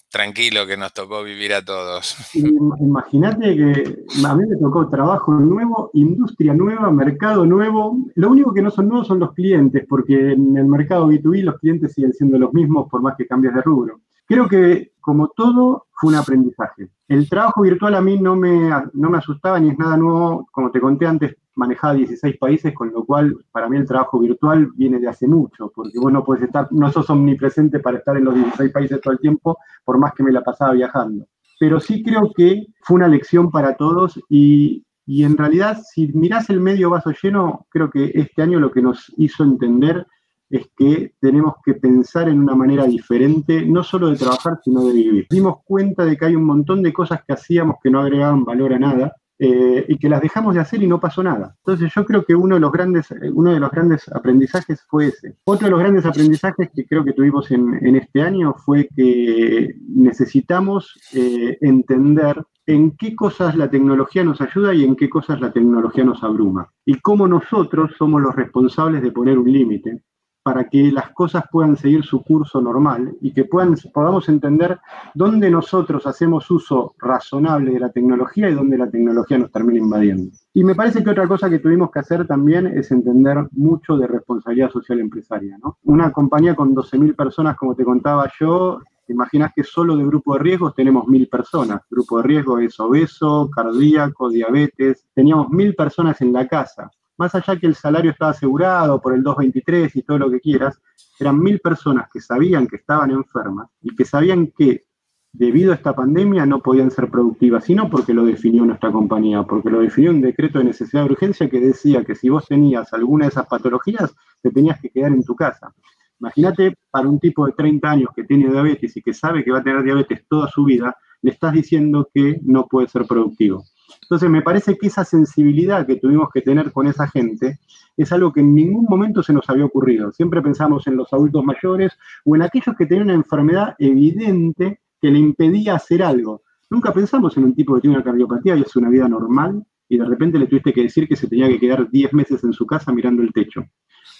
tranquilo 0.09 0.65
que 0.65 0.77
nos 0.77 0.93
tocó 0.93 1.23
vivir 1.23 1.53
a 1.53 1.63
todos? 1.63 2.17
Imagínate 2.33 3.55
que 3.55 4.03
a 4.25 4.33
mí 4.33 4.45
me 4.47 4.57
tocó 4.57 4.89
trabajo 4.89 5.31
nuevo, 5.31 5.91
industria 5.93 6.55
nueva, 6.55 6.89
mercado 6.89 7.45
nuevo. 7.45 7.97
Lo 8.15 8.31
único 8.31 8.51
que 8.51 8.63
no 8.63 8.71
son 8.71 8.89
nuevos 8.89 9.05
son 9.05 9.19
los 9.19 9.33
clientes, 9.33 9.85
porque 9.87 10.31
en 10.31 10.57
el 10.57 10.65
mercado 10.65 11.07
B2B 11.07 11.43
los 11.43 11.59
clientes 11.59 11.93
siguen 11.93 12.13
siendo 12.13 12.39
los 12.39 12.51
mismos 12.51 12.89
por 12.89 13.03
más 13.03 13.15
que 13.15 13.27
cambies 13.27 13.53
de 13.53 13.61
rubro. 13.61 14.01
Creo 14.25 14.47
que, 14.47 14.93
como 14.99 15.27
todo, 15.27 15.85
fue 15.91 16.13
un 16.13 16.15
aprendizaje. 16.15 16.89
El 17.07 17.29
trabajo 17.29 17.61
virtual 17.61 17.93
a 17.93 18.01
mí 18.01 18.17
no 18.17 18.35
me, 18.35 18.71
no 18.93 19.09
me 19.11 19.19
asustaba 19.19 19.59
ni 19.59 19.69
es 19.69 19.77
nada 19.77 19.97
nuevo. 19.97 20.47
Como 20.51 20.71
te 20.71 20.81
conté 20.81 21.05
antes, 21.05 21.35
manejaba 21.55 21.93
16 21.93 22.37
países, 22.37 22.73
con 22.73 22.91
lo 22.91 23.03
cual 23.05 23.35
para 23.51 23.69
mí 23.69 23.77
el 23.77 23.85
trabajo 23.85 24.19
virtual 24.19 24.69
viene 24.75 24.99
de 24.99 25.07
hace 25.07 25.27
mucho, 25.27 25.71
porque 25.73 25.99
vos 25.99 26.11
no 26.11 26.23
puedes 26.23 26.43
estar, 26.43 26.67
no 26.71 26.91
sos 26.91 27.09
omnipresente 27.09 27.79
para 27.79 27.97
estar 27.97 28.17
en 28.17 28.25
los 28.25 28.35
16 28.35 28.71
países 28.71 29.01
todo 29.01 29.13
el 29.13 29.19
tiempo, 29.19 29.57
por 29.83 29.97
más 29.97 30.13
que 30.13 30.23
me 30.23 30.31
la 30.31 30.43
pasaba 30.43 30.73
viajando. 30.73 31.25
Pero 31.59 31.79
sí 31.79 32.03
creo 32.03 32.31
que 32.35 32.65
fue 32.81 32.95
una 32.95 33.07
lección 33.07 33.51
para 33.51 33.75
todos 33.75 34.19
y, 34.29 34.83
y 35.05 35.23
en 35.23 35.37
realidad 35.37 35.79
si 35.83 36.07
mirás 36.13 36.49
el 36.49 36.59
medio 36.59 36.89
vaso 36.89 37.11
lleno, 37.21 37.67
creo 37.69 37.89
que 37.89 38.11
este 38.15 38.41
año 38.41 38.59
lo 38.59 38.71
que 38.71 38.81
nos 38.81 39.13
hizo 39.17 39.43
entender 39.43 40.07
es 40.49 40.69
que 40.75 41.13
tenemos 41.21 41.55
que 41.63 41.75
pensar 41.75 42.27
en 42.27 42.39
una 42.39 42.55
manera 42.55 42.85
diferente, 42.85 43.65
no 43.65 43.83
solo 43.83 44.09
de 44.09 44.17
trabajar, 44.17 44.59
sino 44.63 44.85
de 44.85 44.93
vivir. 44.93 45.27
Dimos 45.29 45.57
cuenta 45.63 46.03
de 46.03 46.17
que 46.17 46.25
hay 46.25 46.35
un 46.35 46.43
montón 46.43 46.83
de 46.83 46.91
cosas 46.91 47.21
que 47.25 47.33
hacíamos 47.33 47.77
que 47.81 47.89
no 47.89 48.01
agregaban 48.01 48.43
valor 48.43 48.73
a 48.73 48.79
nada 48.79 49.15
eh, 49.43 49.85
y 49.87 49.97
que 49.97 50.07
las 50.07 50.21
dejamos 50.21 50.53
de 50.53 50.61
hacer 50.61 50.83
y 50.83 50.87
no 50.87 50.99
pasó 50.99 51.23
nada. 51.23 51.55
Entonces 51.65 51.91
yo 51.95 52.05
creo 52.05 52.23
que 52.23 52.35
uno 52.35 52.53
de 52.53 52.61
los 52.61 52.71
grandes, 52.71 53.09
eh, 53.09 53.31
uno 53.33 53.51
de 53.51 53.59
los 53.59 53.71
grandes 53.71 54.07
aprendizajes 54.13 54.85
fue 54.87 55.07
ese. 55.07 55.35
Otro 55.45 55.65
de 55.65 55.71
los 55.71 55.79
grandes 55.79 56.05
aprendizajes 56.05 56.69
que 56.75 56.85
creo 56.85 57.03
que 57.03 57.13
tuvimos 57.13 57.49
en, 57.49 57.95
este 57.95 58.21
año 58.21 58.53
fue 58.53 58.87
que 58.95 59.73
necesitamos 59.87 60.95
eh, 61.15 61.57
entender 61.61 62.43
en 62.67 62.95
qué 62.95 63.15
cosas 63.15 63.55
la 63.55 63.67
tecnología 63.67 64.23
nos 64.23 64.39
ayuda 64.41 64.75
y 64.75 64.83
en 64.83 64.95
qué 64.95 65.09
cosas 65.09 65.41
la 65.41 65.51
tecnología 65.51 66.03
nos 66.03 66.23
abruma. 66.23 66.71
Y 66.85 66.99
cómo 66.99 67.27
nosotros 67.27 67.93
somos 67.97 68.21
los 68.21 68.35
responsables 68.35 69.01
de 69.01 69.11
poner 69.11 69.39
un 69.39 69.51
límite 69.51 70.03
para 70.43 70.67
que 70.69 70.91
las 70.91 71.11
cosas 71.11 71.43
puedan 71.51 71.77
seguir 71.77 72.03
su 72.03 72.23
curso 72.23 72.61
normal 72.61 73.15
y 73.21 73.31
que 73.31 73.45
podamos 73.45 74.29
entender 74.29 74.79
dónde 75.13 75.49
nosotros 75.49 76.07
hacemos 76.07 76.49
uso 76.49 76.95
razonable 76.97 77.71
de 77.71 77.79
la 77.79 77.89
tecnología 77.89 78.49
y 78.49 78.53
dónde 78.53 78.77
la 78.77 78.89
tecnología 78.89 79.37
nos 79.37 79.51
termina 79.51 79.79
invadiendo. 79.79 80.31
Y 80.53 80.63
me 80.63 80.75
parece 80.75 81.03
que 81.03 81.09
otra 81.11 81.27
cosa 81.27 81.49
que 81.49 81.59
tuvimos 81.59 81.91
que 81.91 81.99
hacer 81.99 82.25
también 82.25 82.67
es 82.67 82.91
entender 82.91 83.47
mucho 83.51 83.97
de 83.97 84.07
responsabilidad 84.07 84.71
social 84.71 84.99
empresaria. 84.99 85.57
Una 85.83 86.11
compañía 86.11 86.55
con 86.55 86.75
12.000 86.75 87.15
personas, 87.15 87.55
como 87.55 87.75
te 87.75 87.83
contaba 87.83 88.29
yo, 88.39 88.79
imaginas 89.07 89.51
que 89.55 89.63
solo 89.63 89.95
de 89.95 90.05
grupo 90.05 90.33
de 90.33 90.39
riesgos 90.39 90.73
tenemos 90.73 91.05
1.000 91.05 91.29
personas. 91.29 91.81
Grupo 91.89 92.17
de 92.17 92.23
riesgo 92.23 92.57
es 92.59 92.79
obeso, 92.79 93.49
cardíaco, 93.53 94.29
diabetes. 94.29 95.05
Teníamos 95.13 95.47
1.000 95.47 95.75
personas 95.75 96.21
en 96.21 96.33
la 96.33 96.47
casa 96.47 96.89
más 97.21 97.35
allá 97.35 97.55
que 97.55 97.67
el 97.67 97.75
salario 97.75 98.09
estaba 98.09 98.31
asegurado 98.31 98.99
por 98.99 99.13
el 99.13 99.21
223 99.21 99.95
y 99.95 100.01
todo 100.01 100.17
lo 100.17 100.31
que 100.31 100.39
quieras, 100.39 100.81
eran 101.19 101.39
mil 101.39 101.59
personas 101.59 102.09
que 102.11 102.19
sabían 102.19 102.65
que 102.65 102.77
estaban 102.77 103.11
enfermas 103.11 103.67
y 103.79 103.95
que 103.95 104.05
sabían 104.05 104.51
que 104.57 104.85
debido 105.31 105.71
a 105.71 105.75
esta 105.75 105.93
pandemia 105.93 106.47
no 106.47 106.63
podían 106.63 106.89
ser 106.89 107.11
productivas, 107.11 107.65
sino 107.65 107.91
porque 107.91 108.15
lo 108.15 108.25
definió 108.25 108.65
nuestra 108.65 108.91
compañía, 108.91 109.43
porque 109.43 109.69
lo 109.69 109.81
definió 109.81 110.09
un 110.09 110.21
decreto 110.21 110.57
de 110.57 110.65
necesidad 110.65 111.03
de 111.03 111.11
urgencia 111.11 111.47
que 111.47 111.59
decía 111.59 112.03
que 112.03 112.15
si 112.15 112.27
vos 112.27 112.47
tenías 112.47 112.91
alguna 112.91 113.25
de 113.25 113.29
esas 113.29 113.45
patologías, 113.45 114.15
te 114.41 114.49
tenías 114.49 114.81
que 114.81 114.89
quedar 114.89 115.11
en 115.11 115.23
tu 115.23 115.35
casa. 115.35 115.71
Imagínate 116.19 116.75
para 116.89 117.07
un 117.07 117.19
tipo 117.19 117.45
de 117.45 117.53
30 117.53 117.87
años 117.87 118.09
que 118.15 118.23
tiene 118.23 118.49
diabetes 118.49 118.97
y 118.97 119.01
que 119.03 119.13
sabe 119.13 119.43
que 119.43 119.51
va 119.51 119.59
a 119.59 119.63
tener 119.63 119.83
diabetes 119.83 120.25
toda 120.27 120.47
su 120.47 120.65
vida, 120.65 120.97
le 121.21 121.29
estás 121.29 121.53
diciendo 121.53 122.09
que 122.11 122.39
no 122.41 122.65
puede 122.65 122.87
ser 122.87 123.05
productivo. 123.05 123.63
Entonces 124.11 124.29
me 124.29 124.41
parece 124.41 124.77
que 124.77 124.87
esa 124.87 125.05
sensibilidad 125.05 125.87
que 125.87 125.95
tuvimos 125.95 126.27
que 126.33 126.41
tener 126.41 126.73
con 126.73 126.85
esa 126.85 127.07
gente 127.07 127.59
es 127.95 128.11
algo 128.11 128.33
que 128.33 128.41
en 128.41 128.53
ningún 128.53 128.85
momento 128.89 129.23
se 129.23 129.31
nos 129.31 129.49
había 129.49 129.63
ocurrido. 129.63 130.11
Siempre 130.11 130.41
pensamos 130.41 130.85
en 130.87 130.97
los 130.97 131.13
adultos 131.13 131.45
mayores 131.45 131.93
o 132.25 132.35
en 132.35 132.41
aquellos 132.41 132.75
que 132.75 132.85
tenían 132.85 133.05
una 133.05 133.13
enfermedad 133.13 133.73
evidente 133.79 134.81
que 134.99 135.11
le 135.11 135.17
impedía 135.17 135.75
hacer 135.75 136.03
algo. 136.03 136.41
Nunca 136.69 136.91
pensamos 136.91 137.37
en 137.37 137.45
un 137.45 137.55
tipo 137.55 137.73
que 137.73 137.79
tiene 137.79 137.95
una 137.95 138.03
cardiopatía 138.03 138.57
y 138.57 138.63
hace 138.63 138.79
una 138.79 138.89
vida 138.89 139.07
normal 139.07 139.63
y 139.87 139.97
de 139.97 140.03
repente 140.03 140.37
le 140.37 140.47
tuviste 140.47 140.73
que 140.73 140.83
decir 140.83 141.07
que 141.07 141.15
se 141.15 141.29
tenía 141.29 141.47
que 141.47 141.57
quedar 141.57 141.89
10 141.89 142.13
meses 142.13 142.43
en 142.43 142.51
su 142.51 142.65
casa 142.65 142.91
mirando 142.91 143.21
el 143.21 143.31
techo. 143.31 143.63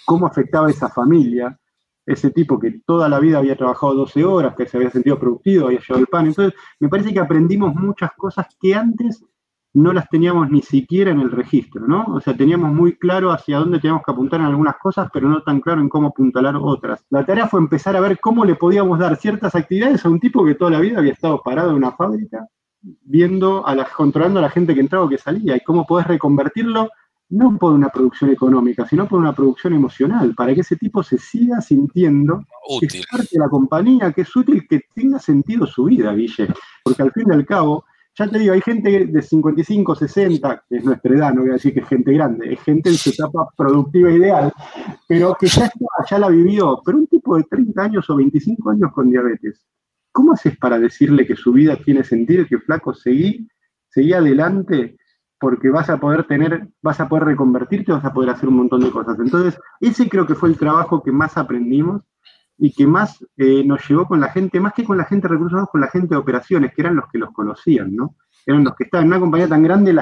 ¿Cómo 0.06 0.26
afectaba 0.26 0.70
esa 0.70 0.88
familia? 0.88 1.60
Ese 2.06 2.30
tipo 2.30 2.58
que 2.58 2.80
toda 2.86 3.10
la 3.10 3.20
vida 3.20 3.36
había 3.36 3.56
trabajado 3.56 3.92
12 3.92 4.24
horas, 4.24 4.54
que 4.56 4.64
se 4.64 4.78
había 4.78 4.90
sentido 4.90 5.18
productivo, 5.18 5.66
había 5.66 5.80
llevado 5.80 6.00
el 6.00 6.06
pan. 6.06 6.28
Entonces, 6.28 6.58
me 6.80 6.88
parece 6.88 7.12
que 7.12 7.20
aprendimos 7.20 7.74
muchas 7.74 8.10
cosas 8.16 8.46
que 8.58 8.74
antes 8.74 9.22
no 9.74 9.92
las 9.92 10.08
teníamos 10.08 10.50
ni 10.50 10.60
siquiera 10.60 11.10
en 11.10 11.20
el 11.20 11.30
registro, 11.30 11.86
¿no? 11.86 12.04
O 12.08 12.20
sea, 12.20 12.36
teníamos 12.36 12.72
muy 12.72 12.96
claro 12.96 13.30
hacia 13.30 13.58
dónde 13.58 13.78
teníamos 13.78 14.02
que 14.04 14.12
apuntar 14.12 14.40
en 14.40 14.46
algunas 14.46 14.76
cosas, 14.76 15.08
pero 15.12 15.28
no 15.28 15.42
tan 15.42 15.60
claro 15.60 15.80
en 15.80 15.88
cómo 15.88 16.08
apuntalar 16.08 16.56
otras. 16.56 17.04
La 17.10 17.24
tarea 17.24 17.46
fue 17.46 17.60
empezar 17.60 17.96
a 17.96 18.00
ver 18.00 18.20
cómo 18.20 18.44
le 18.44 18.54
podíamos 18.54 18.98
dar 18.98 19.16
ciertas 19.16 19.54
actividades 19.54 20.04
a 20.04 20.10
un 20.10 20.20
tipo 20.20 20.44
que 20.44 20.54
toda 20.54 20.72
la 20.72 20.80
vida 20.80 20.98
había 20.98 21.12
estado 21.12 21.40
parado 21.42 21.70
en 21.70 21.76
una 21.76 21.92
fábrica 21.92 22.46
viendo, 22.82 23.66
a 23.66 23.74
la, 23.74 23.84
controlando 23.84 24.40
a 24.40 24.42
la 24.42 24.50
gente 24.50 24.74
que 24.74 24.80
entraba 24.80 25.04
o 25.04 25.08
que 25.08 25.18
salía 25.18 25.56
y 25.56 25.60
cómo 25.60 25.86
podés 25.86 26.06
reconvertirlo 26.06 26.90
no 27.30 27.56
por 27.56 27.72
una 27.72 27.88
producción 27.88 28.28
económica, 28.28 28.86
sino 28.86 29.08
por 29.08 29.18
una 29.18 29.34
producción 29.34 29.72
emocional, 29.72 30.34
para 30.34 30.54
que 30.54 30.60
ese 30.60 30.76
tipo 30.76 31.02
se 31.02 31.16
siga 31.16 31.62
sintiendo 31.62 32.44
útil. 32.68 32.90
que 32.90 32.98
es 32.98 33.06
parte 33.06 33.28
de 33.32 33.38
la 33.38 33.48
compañía, 33.48 34.12
que 34.12 34.20
es 34.20 34.36
útil, 34.36 34.66
que 34.68 34.82
tenga 34.94 35.18
sentido 35.18 35.66
su 35.66 35.84
vida, 35.84 36.12
Guille. 36.12 36.48
Porque 36.84 37.02
al 37.02 37.10
fin 37.10 37.24
y 37.30 37.34
al 37.34 37.46
cabo, 37.46 37.86
ya 38.14 38.28
te 38.28 38.38
digo, 38.38 38.52
hay 38.52 38.60
gente 38.60 39.06
de 39.06 39.22
55, 39.22 39.94
60, 39.94 40.64
que 40.68 40.76
es 40.76 40.84
nuestra 40.84 41.14
edad, 41.14 41.34
no 41.34 41.42
voy 41.42 41.50
a 41.50 41.54
decir 41.54 41.72
que 41.72 41.80
es 41.80 41.88
gente 41.88 42.12
grande, 42.12 42.52
es 42.52 42.60
gente 42.60 42.90
en 42.90 42.96
su 42.96 43.10
etapa 43.10 43.48
productiva 43.56 44.10
ideal, 44.10 44.52
pero 45.08 45.34
que 45.38 45.46
ya, 45.46 45.64
está, 45.64 45.86
ya 46.10 46.18
la 46.18 46.28
vivió. 46.28 46.80
Pero 46.84 46.98
un 46.98 47.06
tipo 47.06 47.36
de 47.36 47.44
30 47.44 47.82
años 47.82 48.10
o 48.10 48.16
25 48.16 48.70
años 48.70 48.92
con 48.92 49.10
diabetes, 49.10 49.64
¿cómo 50.10 50.32
haces 50.32 50.56
para 50.58 50.78
decirle 50.78 51.26
que 51.26 51.36
su 51.36 51.52
vida 51.52 51.76
tiene 51.76 52.04
sentido 52.04 52.46
que 52.46 52.58
flaco 52.58 52.92
seguí, 52.92 53.48
seguí 53.88 54.12
adelante? 54.12 54.96
porque 55.42 55.70
vas 55.70 55.90
a 55.90 55.98
poder 55.98 56.22
tener, 56.28 56.68
vas 56.82 57.00
a 57.00 57.08
poder 57.08 57.24
reconvertirte, 57.24 57.90
vas 57.90 58.04
a 58.04 58.12
poder 58.12 58.30
hacer 58.30 58.48
un 58.48 58.58
montón 58.58 58.80
de 58.80 58.92
cosas. 58.92 59.18
Entonces, 59.18 59.58
ese 59.80 60.08
creo 60.08 60.24
que 60.24 60.36
fue 60.36 60.48
el 60.48 60.56
trabajo 60.56 61.02
que 61.02 61.10
más 61.10 61.36
aprendimos 61.36 62.02
y 62.64 62.72
que 62.72 62.86
más 62.86 63.18
eh, 63.36 63.64
nos 63.64 63.88
llevó 63.88 64.06
con 64.06 64.20
la 64.20 64.28
gente, 64.28 64.60
más 64.60 64.72
que 64.72 64.84
con 64.84 64.96
la 64.96 65.04
gente 65.04 65.26
de 65.26 65.34
recursos 65.34 65.54
humanos, 65.54 65.70
con 65.72 65.80
la 65.80 65.88
gente 65.88 66.14
de 66.14 66.16
operaciones, 66.16 66.72
que 66.72 66.82
eran 66.82 66.94
los 66.94 67.06
que 67.10 67.18
los 67.18 67.32
conocían, 67.32 67.92
¿no? 67.92 68.14
Eran 68.46 68.62
los 68.62 68.76
que 68.76 68.84
estaban 68.84 69.06
en 69.06 69.10
una 69.10 69.18
compañía 69.18 69.48
tan 69.48 69.64
grande 69.64 69.92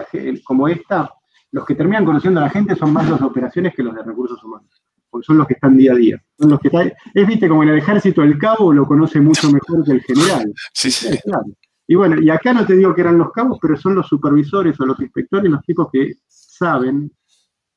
como 0.45 0.69
esta, 0.69 1.11
los 1.53 1.65
que 1.65 1.75
terminan 1.75 2.05
conociendo 2.05 2.39
a 2.39 2.45
la 2.45 2.51
gente 2.51 2.77
son 2.77 2.93
más 2.93 3.09
los 3.09 3.19
de 3.19 3.25
operaciones 3.25 3.75
que 3.75 3.83
los 3.83 3.95
de 3.95 4.03
recursos 4.03 4.45
humanos, 4.45 4.69
porque 5.09 5.25
son 5.25 5.39
los 5.39 5.47
que 5.47 5.55
están 5.55 5.75
día 5.75 5.93
a 5.93 5.95
día. 5.95 6.23
Son 6.39 6.51
los 6.51 6.61
que 6.61 6.69
están, 6.69 6.93
es, 7.15 7.27
viste, 7.27 7.49
como 7.49 7.63
en 7.63 7.71
el 7.71 7.79
ejército 7.79 8.23
el 8.23 8.37
cabo 8.37 8.75
lo 8.75 8.85
conoce 8.87 9.23
mucho 9.23 9.51
mejor 9.51 9.83
que 9.83 9.93
el 9.93 10.03
general. 10.03 10.53
Sí, 10.75 10.91
sí. 10.91 11.19
Claro. 11.25 11.47
Y 11.87 11.95
bueno, 11.95 12.21
y 12.21 12.29
acá 12.29 12.53
no 12.53 12.67
te 12.67 12.77
digo 12.77 12.95
que 12.95 13.01
eran 13.01 13.17
los 13.17 13.33
cabos, 13.33 13.59
pero 13.61 13.75
son 13.79 13.95
los 13.95 14.07
supervisores 14.07 14.79
o 14.79 14.85
los 14.85 15.01
inspectores 15.01 15.51
los 15.51 15.63
tipos 15.63 15.89
que 15.91 16.13
saben 16.27 17.11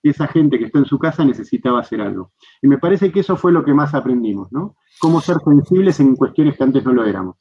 esa 0.10 0.28
gente 0.28 0.60
que 0.60 0.66
está 0.66 0.80
en 0.80 0.86
su 0.86 1.00
casa 1.00 1.26
necesitaba 1.26 1.80
hacer 1.80 2.02
algo. 2.02 2.32
Y 2.62 2.68
me 2.68 2.78
parece 2.78 3.12
que 3.12 3.22
eso 3.22 3.36
fue 3.36 3.52
lo 3.52 3.64
que 3.64 3.74
más 3.74 3.94
aprendimos, 3.94 4.52
¿no? 4.52 4.76
Cómo 5.00 5.22
ser 5.22 5.38
sensibles 5.44 6.00
en 6.00 6.16
cuestiones 6.16 6.58
que 6.58 6.64
antes 6.64 6.84
no 6.84 6.94
lo 6.94 7.06
éramos. 7.06 7.38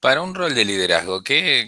Para 0.00 0.20
un 0.20 0.34
rol 0.34 0.52
de 0.54 0.64
liderazgo, 0.64 1.22
¿qué, 1.22 1.66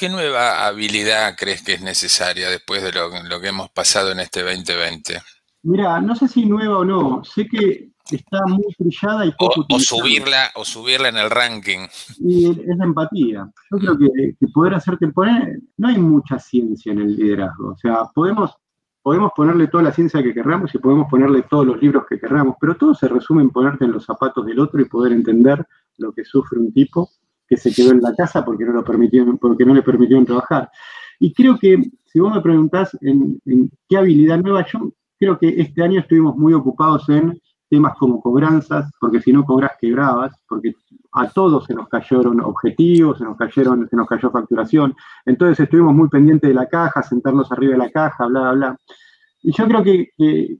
¿Qué 0.00 0.08
nueva 0.08 0.66
habilidad 0.66 1.36
crees 1.36 1.60
que 1.60 1.74
es 1.74 1.82
necesaria 1.82 2.48
después 2.48 2.82
de 2.82 2.90
lo, 2.90 3.38
que 3.38 3.48
hemos 3.48 3.68
pasado 3.68 4.12
en 4.12 4.20
este 4.20 4.42
2020? 4.42 5.20
Mira, 5.64 6.00
no 6.00 6.16
sé 6.16 6.26
si 6.26 6.46
nueva 6.46 6.78
o 6.78 6.84
no, 6.86 7.22
sé 7.22 7.46
que 7.46 7.89
está 8.10 8.38
muy 8.46 8.72
trillada 8.76 9.26
y 9.26 9.32
poco 9.32 9.64
o, 9.68 9.78
subirla 9.78 10.50
o 10.54 10.64
subirla 10.64 11.08
en 11.08 11.16
el 11.16 11.30
ranking. 11.30 11.86
Y 12.18 12.50
es 12.50 12.76
la 12.76 12.84
empatía. 12.84 13.50
Yo 13.70 13.78
creo 13.78 13.98
que, 13.98 14.46
poder 14.52 14.74
hacerte 14.74 15.08
poner, 15.08 15.60
no 15.76 15.88
hay 15.88 15.98
mucha 15.98 16.38
ciencia 16.38 16.92
en 16.92 17.00
el 17.00 17.16
liderazgo. 17.16 17.70
O 17.72 17.76
sea, 17.76 18.04
podemos, 18.14 18.52
podemos 19.02 19.30
ponerle 19.34 19.68
toda 19.68 19.84
la 19.84 19.92
ciencia 19.92 20.22
que 20.22 20.34
querramos 20.34 20.74
y 20.74 20.78
podemos 20.78 21.08
ponerle 21.08 21.42
todos 21.42 21.66
los 21.66 21.80
libros 21.80 22.04
que 22.08 22.18
querramos, 22.18 22.56
pero 22.60 22.76
todo 22.76 22.94
se 22.94 23.08
resume 23.08 23.42
en 23.42 23.50
ponerte 23.50 23.84
en 23.84 23.92
los 23.92 24.04
zapatos 24.04 24.44
del 24.46 24.58
otro 24.60 24.80
y 24.80 24.86
poder 24.86 25.12
entender 25.12 25.64
lo 25.98 26.12
que 26.12 26.24
sufre 26.24 26.58
un 26.58 26.72
tipo 26.72 27.10
que 27.50 27.56
se 27.56 27.74
quedó 27.74 27.90
en 27.90 28.00
la 28.00 28.14
casa 28.14 28.44
porque 28.44 28.64
no, 28.64 28.72
lo 28.72 28.84
permitieron, 28.84 29.36
porque 29.36 29.64
no 29.64 29.74
le 29.74 29.82
permitieron 29.82 30.24
trabajar. 30.24 30.70
Y 31.18 31.34
creo 31.34 31.58
que, 31.58 31.82
si 32.06 32.20
vos 32.20 32.32
me 32.32 32.40
preguntás 32.40 32.96
en, 33.02 33.40
qué 33.88 33.98
habilidad 33.98 34.38
nueva, 34.38 34.64
yo 34.72 34.92
creo 35.18 35.36
que 35.36 35.48
este 35.60 35.82
año 35.82 36.00
estuvimos 36.00 36.36
muy 36.36 36.54
ocupados 36.54 37.08
en 37.08 37.40
temas 37.70 37.96
como 37.96 38.20
cobranzas, 38.20 38.90
porque 39.00 39.20
si 39.20 39.32
no 39.32 39.44
cobras 39.44 39.72
quebrabas, 39.80 40.34
porque 40.48 40.74
a 41.12 41.28
todos 41.28 41.64
se 41.64 41.74
nos 41.74 41.88
cayeron 41.88 42.40
objetivos, 42.40 43.18
se 43.18 43.24
nos 43.24 43.36
cayeron, 43.36 43.88
se 43.88 43.96
nos 43.96 44.06
cayó 44.06 44.30
facturación. 44.30 44.94
Entonces 45.24 45.60
estuvimos 45.60 45.94
muy 45.94 46.08
pendientes 46.08 46.48
de 46.48 46.54
la 46.54 46.66
caja, 46.66 47.02
sentarnos 47.02 47.50
arriba 47.52 47.72
de 47.72 47.78
la 47.78 47.90
caja, 47.90 48.26
bla, 48.26 48.40
bla, 48.40 48.52
bla. 48.52 48.76
Y 49.42 49.52
yo 49.52 49.66
creo 49.66 49.82
que, 49.82 50.58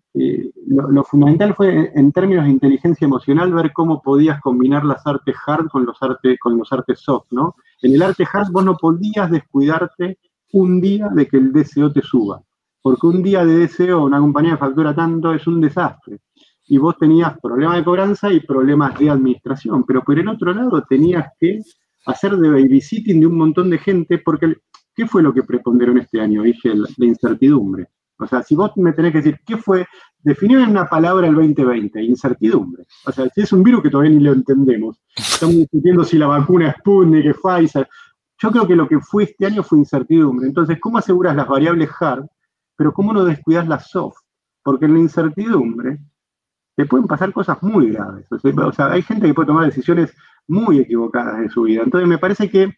lo, 0.66 1.04
fundamental 1.04 1.54
fue, 1.54 1.92
en 1.94 2.12
términos 2.12 2.44
de 2.44 2.50
inteligencia 2.50 3.04
emocional, 3.04 3.52
ver 3.52 3.72
cómo 3.74 4.00
podías 4.00 4.40
combinar 4.40 4.84
las 4.84 5.06
artes 5.06 5.36
hard 5.46 5.68
con 5.68 5.84
los, 5.84 6.02
artes, 6.02 6.38
con 6.40 6.56
los 6.56 6.72
artes 6.72 7.00
soft, 7.00 7.26
¿no? 7.30 7.56
En 7.82 7.92
el 7.92 8.00
arte 8.00 8.24
hard 8.32 8.50
vos 8.50 8.64
no 8.64 8.76
podías 8.76 9.30
descuidarte 9.30 10.18
un 10.52 10.80
día 10.80 11.08
de 11.08 11.26
que 11.26 11.36
el 11.36 11.52
DCO 11.52 11.92
te 11.92 12.00
suba, 12.00 12.40
porque 12.80 13.06
un 13.06 13.22
día 13.22 13.44
de 13.44 13.66
DCO, 13.66 14.04
una 14.04 14.18
compañía 14.18 14.56
factura 14.56 14.94
tanto, 14.94 15.34
es 15.34 15.46
un 15.46 15.60
desastre. 15.60 16.18
Y 16.70 16.78
vos 16.78 16.96
tenías 16.98 17.38
problemas 17.40 17.76
de 17.76 17.84
cobranza 17.84 18.32
y 18.32 18.40
problemas 18.40 18.98
de 18.98 19.10
administración, 19.10 19.84
pero 19.84 20.02
por 20.02 20.18
el 20.18 20.28
otro 20.28 20.54
lado 20.54 20.82
tenías 20.88 21.26
que 21.38 21.60
hacer 22.06 22.36
de 22.36 22.48
babysitting 22.48 23.20
de 23.20 23.26
un 23.26 23.36
montón 23.36 23.68
de 23.68 23.78
gente, 23.78 24.18
porque 24.18 24.56
¿qué 24.94 25.06
fue 25.06 25.22
lo 25.22 25.34
que 25.34 25.42
preponderó 25.42 25.92
en 25.92 25.98
este 25.98 26.20
año? 26.20 26.42
Dije, 26.42 26.72
la 26.74 27.06
incertidumbre 27.06 27.88
o 28.20 28.26
sea, 28.26 28.42
si 28.42 28.54
vos 28.54 28.72
me 28.76 28.92
tenés 28.92 29.12
que 29.12 29.18
decir 29.18 29.40
qué 29.46 29.56
fue, 29.56 29.86
definir 30.22 30.58
en 30.58 30.70
una 30.70 30.86
palabra 30.86 31.26
el 31.26 31.34
2020, 31.34 32.02
incertidumbre. 32.02 32.84
O 33.06 33.12
sea, 33.12 33.28
si 33.34 33.40
es 33.40 33.52
un 33.52 33.62
virus 33.62 33.82
que 33.82 33.90
todavía 33.90 34.12
ni 34.12 34.22
lo 34.22 34.32
entendemos. 34.32 35.00
Estamos 35.16 35.56
discutiendo 35.56 36.04
si 36.04 36.18
la 36.18 36.26
vacuna 36.26 36.68
es 36.68 36.76
Sputnik, 36.76 37.24
es 37.24 37.36
Pfizer. 37.38 37.88
Yo 38.38 38.50
creo 38.50 38.66
que 38.66 38.76
lo 38.76 38.86
que 38.86 39.00
fue 39.00 39.24
este 39.24 39.46
año 39.46 39.62
fue 39.62 39.78
incertidumbre. 39.78 40.46
Entonces, 40.46 40.78
¿cómo 40.80 40.98
aseguras 40.98 41.34
las 41.34 41.48
variables 41.48 41.90
hard, 41.98 42.26
pero 42.76 42.92
cómo 42.92 43.12
no 43.12 43.24
descuidas 43.24 43.66
las 43.66 43.88
soft? 43.90 44.18
Porque 44.62 44.84
en 44.84 44.94
la 44.94 45.00
incertidumbre 45.00 45.98
te 46.80 46.86
pueden 46.86 47.06
pasar 47.06 47.30
cosas 47.30 47.62
muy 47.62 47.90
graves. 47.90 48.26
O 48.30 48.72
sea, 48.72 48.92
hay 48.92 49.02
gente 49.02 49.26
que 49.26 49.34
puede 49.34 49.48
tomar 49.48 49.66
decisiones 49.66 50.14
muy 50.48 50.78
equivocadas 50.78 51.38
en 51.38 51.50
su 51.50 51.62
vida. 51.62 51.82
Entonces, 51.82 52.08
me 52.08 52.16
parece 52.16 52.48
que 52.48 52.74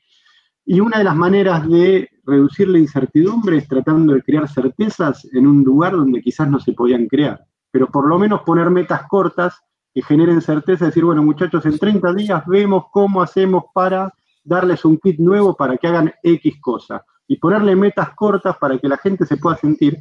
y 0.64 0.80
una 0.80 0.98
de 0.98 1.04
las 1.04 1.14
maneras 1.14 1.68
de 1.68 2.08
reducir 2.24 2.68
la 2.68 2.78
incertidumbre 2.78 3.58
es 3.58 3.68
tratando 3.68 4.14
de 4.14 4.22
crear 4.22 4.48
certezas 4.48 5.24
en 5.32 5.46
un 5.46 5.62
lugar 5.62 5.92
donde 5.92 6.20
quizás 6.20 6.48
no 6.48 6.58
se 6.58 6.72
podían 6.72 7.06
crear, 7.06 7.44
pero 7.70 7.88
por 7.88 8.08
lo 8.08 8.18
menos 8.18 8.42
poner 8.42 8.70
metas 8.70 9.02
cortas 9.08 9.60
que 9.94 10.02
generen 10.02 10.40
certeza, 10.40 10.86
decir, 10.86 11.04
bueno 11.04 11.22
muchachos, 11.22 11.64
en 11.66 11.78
30 11.78 12.12
días 12.14 12.42
vemos 12.46 12.86
cómo 12.92 13.22
hacemos 13.22 13.64
para 13.74 14.12
darles 14.44 14.84
un 14.84 14.98
kit 14.98 15.18
nuevo 15.18 15.56
para 15.56 15.76
que 15.76 15.88
hagan 15.88 16.12
X 16.22 16.54
cosa, 16.60 17.04
y 17.26 17.36
ponerle 17.36 17.74
metas 17.76 18.10
cortas 18.14 18.56
para 18.56 18.78
que 18.78 18.88
la 18.88 18.96
gente 18.96 19.26
se 19.26 19.36
pueda 19.36 19.56
sentir 19.56 19.98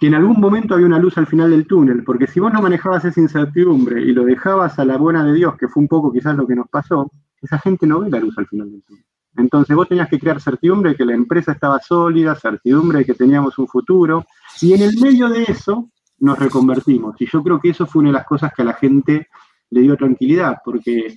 que 0.00 0.06
en 0.06 0.14
algún 0.14 0.40
momento 0.40 0.72
había 0.72 0.86
una 0.86 0.98
luz 0.98 1.18
al 1.18 1.26
final 1.26 1.50
del 1.50 1.66
túnel, 1.66 2.02
porque 2.02 2.26
si 2.26 2.40
vos 2.40 2.50
no 2.50 2.62
manejabas 2.62 3.04
esa 3.04 3.20
incertidumbre 3.20 4.00
y 4.00 4.12
lo 4.12 4.24
dejabas 4.24 4.78
a 4.78 4.84
la 4.86 4.96
buena 4.96 5.22
de 5.22 5.34
Dios, 5.34 5.58
que 5.58 5.68
fue 5.68 5.82
un 5.82 5.88
poco 5.88 6.10
quizás 6.10 6.34
lo 6.34 6.46
que 6.46 6.54
nos 6.54 6.68
pasó, 6.70 7.12
esa 7.42 7.58
gente 7.58 7.86
no 7.86 8.00
ve 8.00 8.08
la 8.08 8.18
luz 8.18 8.36
al 8.38 8.46
final 8.46 8.72
del 8.72 8.82
túnel. 8.82 9.04
Entonces 9.36 9.76
vos 9.76 9.86
tenías 9.86 10.08
que 10.08 10.18
crear 10.18 10.40
certidumbre 10.40 10.92
de 10.92 10.96
que 10.96 11.04
la 11.04 11.12
empresa 11.12 11.52
estaba 11.52 11.78
sólida, 11.80 12.34
certidumbre 12.34 13.00
de 13.00 13.04
que 13.04 13.12
teníamos 13.12 13.58
un 13.58 13.68
futuro, 13.68 14.24
y 14.62 14.72
en 14.72 14.80
el 14.80 14.98
medio 15.02 15.28
de 15.28 15.42
eso 15.42 15.90
nos 16.20 16.38
reconvertimos. 16.38 17.20
Y 17.20 17.26
yo 17.26 17.42
creo 17.42 17.60
que 17.60 17.68
eso 17.68 17.86
fue 17.86 18.00
una 18.00 18.08
de 18.08 18.14
las 18.14 18.26
cosas 18.26 18.54
que 18.56 18.62
a 18.62 18.64
la 18.64 18.74
gente 18.74 19.28
le 19.68 19.82
dio 19.82 19.98
tranquilidad, 19.98 20.62
porque 20.64 21.14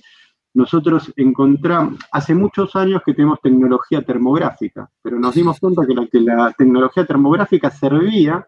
nosotros 0.52 1.10
encontramos, 1.16 1.98
hace 2.12 2.34
muchos 2.34 2.76
años 2.76 3.00
que 3.04 3.14
tenemos 3.14 3.40
tecnología 3.40 4.02
termográfica, 4.02 4.90
pero 5.00 5.18
nos 5.18 5.34
dimos 5.34 5.58
cuenta 5.58 5.86
que 5.86 5.94
la, 5.94 6.06
que 6.06 6.20
la 6.20 6.52
tecnología 6.52 7.06
termográfica 7.06 7.70
servía 7.70 8.46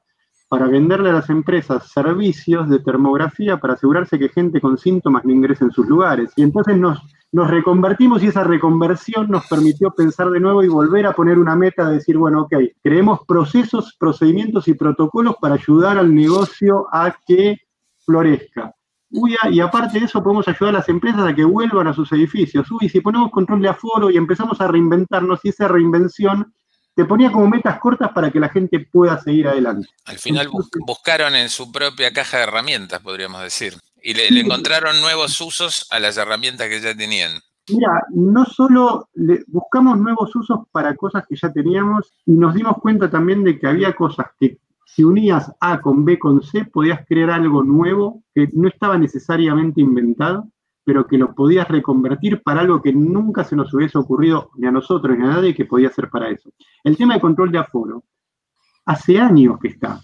para 0.49 0.67
venderle 0.67 1.11
a 1.11 1.15
las 1.15 1.31
empresas 1.31 1.91
servicios 1.91 2.69
de 2.69 2.79
termografía 2.79 3.59
para 3.59 3.75
asegurarse 3.75 4.19
que 4.19 4.29
gente 4.29 4.61
con 4.61 4.79
síntomas 4.79 5.25
no 5.25 5.33
ingrese 5.33 5.65
en 5.65 5.73
sus 5.73 5.87
lugares. 5.87 6.33
Y 6.37 6.43
entonces 6.43 6.77
nos 6.77 7.01
nos 7.33 7.51
reconvertimos 7.51 8.23
y 8.23 8.29
esa 8.29 8.45
reconversión 8.45 9.29
nos 9.29 9.47
permitió 9.47 9.91
pensar 9.91 10.31
de 10.31 10.41
nuevo 10.41 10.63
y 10.63 10.69
volver 10.69 11.07
a 11.07 11.13
poner 11.13 11.39
una 11.39 11.57
meta 11.57 11.87
de 11.87 11.97
decir, 11.97 12.17
bueno, 12.17 12.43
ok, 12.43 12.55
creemos 12.83 13.21
procesos, 13.27 13.95
procedimientos 13.99 14.69
y 14.69 14.75
protocolos 14.75 15.37
para 15.39 15.55
ayudar 15.55 15.99
al 15.99 16.15
negocio 16.15 16.87
a 16.93 17.15
que 17.27 17.59
florezca. 18.05 18.73
Uy, 19.11 19.37
y 19.51 19.61
aparte 19.61 19.99
de 19.99 20.07
eso 20.07 20.23
podemos 20.23 20.49
ayudar 20.49 20.75
a 20.75 20.79
las 20.79 20.89
empresas 20.89 21.27
a 21.27 21.35
que 21.35 21.45
vuelvan 21.45 21.89
a 21.89 21.93
sus 21.93 22.11
edificios. 22.13 22.71
Uy, 22.71 22.89
si 22.89 23.01
ponemos 23.01 23.31
control 23.31 23.61
de 23.61 23.69
aforo 23.69 24.11
y 24.11 24.17
empezamos 24.17 24.61
a 24.61 24.69
reinventarnos 24.69 25.41
y 25.43 25.51
esa 25.51 25.69
reinvención 25.69 26.55
te 26.97 27.05
ponía 27.05 27.31
como 27.31 27.47
metas 27.47 27.79
cortas 27.79 28.11
para 28.13 28.31
que 28.31 28.41
la 28.41 28.49
gente 28.49 28.81
pueda 28.81 29.21
seguir 29.21 29.47
adelante. 29.47 29.87
Al 30.07 30.19
final 30.19 30.49
buscaron 30.87 31.35
en 31.35 31.51
su 31.51 31.71
propia 31.71 32.11
caja 32.11 32.39
de 32.39 32.45
herramientas, 32.45 33.01
podríamos 33.01 33.43
decir. 33.43 33.75
Y 34.03 34.15
le, 34.15 34.29
encontraron 34.29 34.99
nuevos 35.03 35.39
usos 35.43 35.87
a 35.91 36.01
las 36.01 36.17
herramientas 36.17 36.69
que 36.69 36.81
ya 36.81 36.97
tenían. 36.97 37.33
Mira, 37.69 38.03
no 38.15 38.47
solo 38.47 39.11
buscamos 39.49 39.99
nuevos 39.99 40.35
usos 40.35 40.61
para 40.73 40.95
cosas 40.97 41.25
que 41.29 41.37
ya 41.37 41.53
teníamos 41.53 42.11
y 42.25 42.33
nos 42.33 42.55
dimos 42.55 42.79
cuenta 42.79 43.11
también 43.11 43.45
de 43.45 43.59
que 43.59 43.67
había 43.67 43.93
cosas 43.93 44.29
que 44.41 44.59
si 44.87 45.05
unías 45.05 45.53
A 45.61 45.83
con 45.83 46.05
B 46.05 46.19
con 46.19 46.43
C 46.43 46.65
podías 46.65 47.05
crear 47.07 47.29
algo 47.31 47.63
nuevo 47.63 48.23
que 48.35 48.49
no 48.55 48.69
estaba 48.69 48.97
necesariamente 48.97 49.83
inventado, 49.83 50.49
pero 50.87 51.05
que 51.05 51.19
lo 51.19 51.35
podías 51.35 51.67
reconvertir 51.67 52.45
para 52.45 52.61
algo 52.61 52.81
que 52.81 52.93
nunca 52.93 53.43
se 53.43 53.57
nos 53.57 53.75
hubiese 53.75 53.99
ocurrido 53.99 54.51
ni 54.55 54.69
a 54.69 54.71
nosotros 54.71 55.19
ni 55.19 55.25
a 55.25 55.31
nadie 55.31 55.53
que 55.53 55.65
podía 55.65 55.91
ser 55.91 56.09
para 56.09 56.31
eso. 56.31 56.49
El 56.85 56.97
tema 56.97 57.15
de 57.15 57.21
control 57.21 57.51
de 57.51 57.59
aforo, 57.59 58.05
hace 58.85 59.19
años 59.19 59.59
que 59.61 59.69
está. 59.69 60.01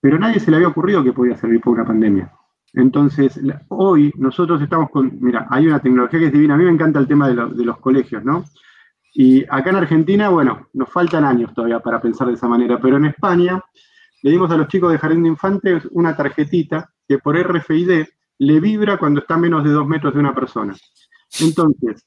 pero 0.00 0.16
a 0.16 0.20
nadie 0.20 0.38
se 0.38 0.52
le 0.52 0.58
había 0.58 0.68
ocurrido 0.68 1.02
que 1.02 1.12
podía 1.12 1.36
servir 1.36 1.60
para 1.60 1.72
una 1.72 1.84
pandemia. 1.84 2.32
Entonces, 2.72 3.40
hoy 3.68 4.12
nosotros 4.16 4.62
estamos 4.62 4.88
con, 4.90 5.18
mira, 5.20 5.48
hay 5.50 5.66
una 5.66 5.80
tecnología 5.80 6.20
que 6.20 6.26
es 6.26 6.32
divina, 6.32 6.54
a 6.54 6.56
mí 6.56 6.64
me 6.64 6.70
encanta 6.70 7.00
el 7.00 7.08
tema 7.08 7.28
de, 7.28 7.34
los 7.34 7.78
colegios, 7.78 8.24
¿no? 8.24 8.44
Y 9.12 9.42
acá 9.50 9.70
en 9.70 9.76
Argentina, 9.76 10.28
bueno, 10.28 10.68
nos 10.74 10.88
faltan 10.88 11.24
años 11.24 11.52
todavía 11.52 11.80
para 11.80 12.00
pensar 12.00 12.28
de 12.28 12.34
esa 12.34 12.46
manera, 12.46 12.80
pero 12.80 12.98
en 12.98 13.06
España 13.06 13.60
le 14.22 14.30
dimos 14.30 14.48
a 14.52 14.56
los 14.56 14.68
chicos 14.68 14.92
de 14.92 14.98
jardín 14.98 15.24
de 15.24 15.30
infantes 15.30 15.88
una 15.90 16.16
tarjetita 16.16 16.88
que 17.08 17.18
por 17.18 17.36
RFID 17.36 18.04
le 18.40 18.58
vibra 18.58 18.96
cuando 18.96 19.20
está 19.20 19.34
a 19.34 19.38
menos 19.38 19.62
de 19.64 19.70
dos 19.70 19.86
metros 19.86 20.14
de 20.14 20.20
una 20.20 20.34
persona. 20.34 20.74
Entonces, 21.40 22.06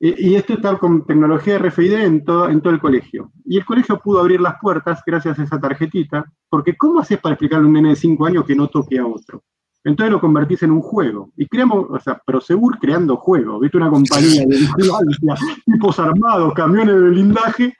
y 0.00 0.34
esto 0.34 0.54
está 0.54 0.78
con 0.78 1.04
tecnología 1.06 1.58
RFID 1.58 1.92
en 1.92 2.24
todo, 2.24 2.48
en 2.48 2.60
todo 2.62 2.72
el 2.72 2.80
colegio. 2.80 3.32
Y 3.44 3.58
el 3.58 3.64
colegio 3.66 4.00
pudo 4.00 4.20
abrir 4.20 4.40
las 4.40 4.54
puertas 4.60 5.02
gracias 5.06 5.38
a 5.38 5.42
esa 5.42 5.60
tarjetita, 5.60 6.24
porque 6.48 6.74
¿cómo 6.76 7.00
haces 7.00 7.18
para 7.18 7.34
explicarle 7.34 7.64
a 7.64 7.68
un 7.68 7.74
nene 7.74 7.90
de 7.90 7.96
5 7.96 8.26
años 8.26 8.44
que 8.46 8.56
no 8.56 8.68
toque 8.68 8.98
a 8.98 9.06
otro? 9.06 9.44
Entonces 9.84 10.10
lo 10.10 10.20
convertís 10.20 10.62
en 10.62 10.70
un 10.70 10.80
juego. 10.80 11.30
Y 11.36 11.46
creamos, 11.46 11.86
o 11.90 12.00
sea, 12.00 12.18
Prosegur 12.24 12.78
creando 12.78 13.18
juegos. 13.18 13.60
¿Viste? 13.60 13.76
Una 13.76 13.90
compañía 13.90 14.40
de 14.46 14.56
vigilancia, 14.56 15.36
tipos 15.66 15.98
armados, 15.98 16.54
camiones 16.54 16.94
de 16.94 17.08
blindaje, 17.10 17.76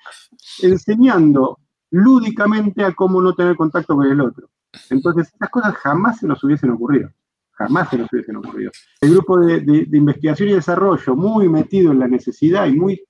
enseñando 0.63 1.59
lúdicamente 1.91 2.85
a 2.85 2.93
cómo 2.93 3.23
no 3.23 3.35
tener 3.35 3.57
contacto 3.57 3.97
con 3.97 4.07
el 4.07 4.21
otro. 4.21 4.51
Entonces, 4.91 5.29
estas 5.33 5.49
cosas 5.49 5.75
jamás 5.77 6.19
se 6.19 6.27
nos 6.27 6.45
hubiesen 6.45 6.71
ocurrido. 6.71 7.09
Jamás 7.57 7.89
se 7.91 7.99
nos 7.99 8.13
hubiesen 8.13 8.37
ocurrido. 8.37 8.71
El 9.01 9.11
grupo 9.13 9.39
de, 9.39 9.87
investigación 9.93 10.49
y 10.49 10.53
desarrollo, 10.53 11.15
muy 11.15 11.49
metido 11.49 11.93
en 11.93 12.01
la 12.01 12.09
necesidad 12.09 12.67
y 12.67 12.73
muy 12.73 13.03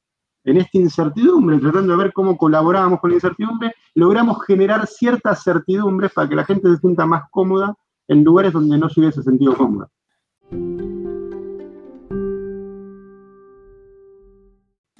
en 0.45 0.59
esta 0.59 0.77
incertidumbre, 0.77 1.59
tratando 1.59 1.97
de 1.97 2.05
ver 2.05 2.13
cómo 2.13 2.37
colaborábamos 2.37 3.01
con 3.01 3.11
la 3.11 3.17
incertidumbre, 3.17 3.73
logramos 3.95 4.45
generar 4.45 4.87
ciertas 4.87 5.43
certidumbres 5.43 6.13
para 6.13 6.29
que 6.29 6.35
la 6.35 6.45
gente 6.45 6.69
se 6.69 6.77
sienta 6.77 7.07
más 7.07 7.23
cómoda 7.31 7.75
en 8.09 8.23
lugares 8.23 8.53
donde 8.53 8.77
no 8.77 8.91
se 8.91 9.01
hubiese 9.01 9.23
sentido 9.23 9.57
cómoda. 9.57 9.89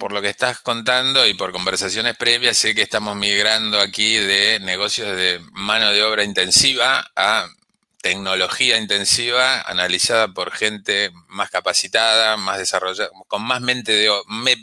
por 0.05 0.13
lo 0.13 0.21
que 0.21 0.29
estás 0.29 0.59
contando 0.59 1.25
y 1.25 1.33
por 1.33 1.51
conversaciones 1.51 2.15
previas, 2.15 2.55
sé 2.55 2.75
que 2.75 2.83
estamos 2.83 3.15
migrando 3.15 3.79
aquí 3.79 4.17
de 4.17 4.59
negocios 4.59 5.17
de 5.17 5.41
mano 5.53 5.91
de 5.91 6.03
obra 6.03 6.23
intensiva 6.23 7.03
a 7.15 7.47
tecnología 8.05 8.79
intensiva 8.79 9.61
analizada 9.65 10.27
por 10.27 10.51
gente 10.51 11.09
más 11.27 11.49
capacitada, 11.49 12.37
más 12.37 12.59
desarrollada, 12.59 13.09
con 13.27 13.41
más 13.41 13.61
mente 13.61 13.93
de, 13.93 14.09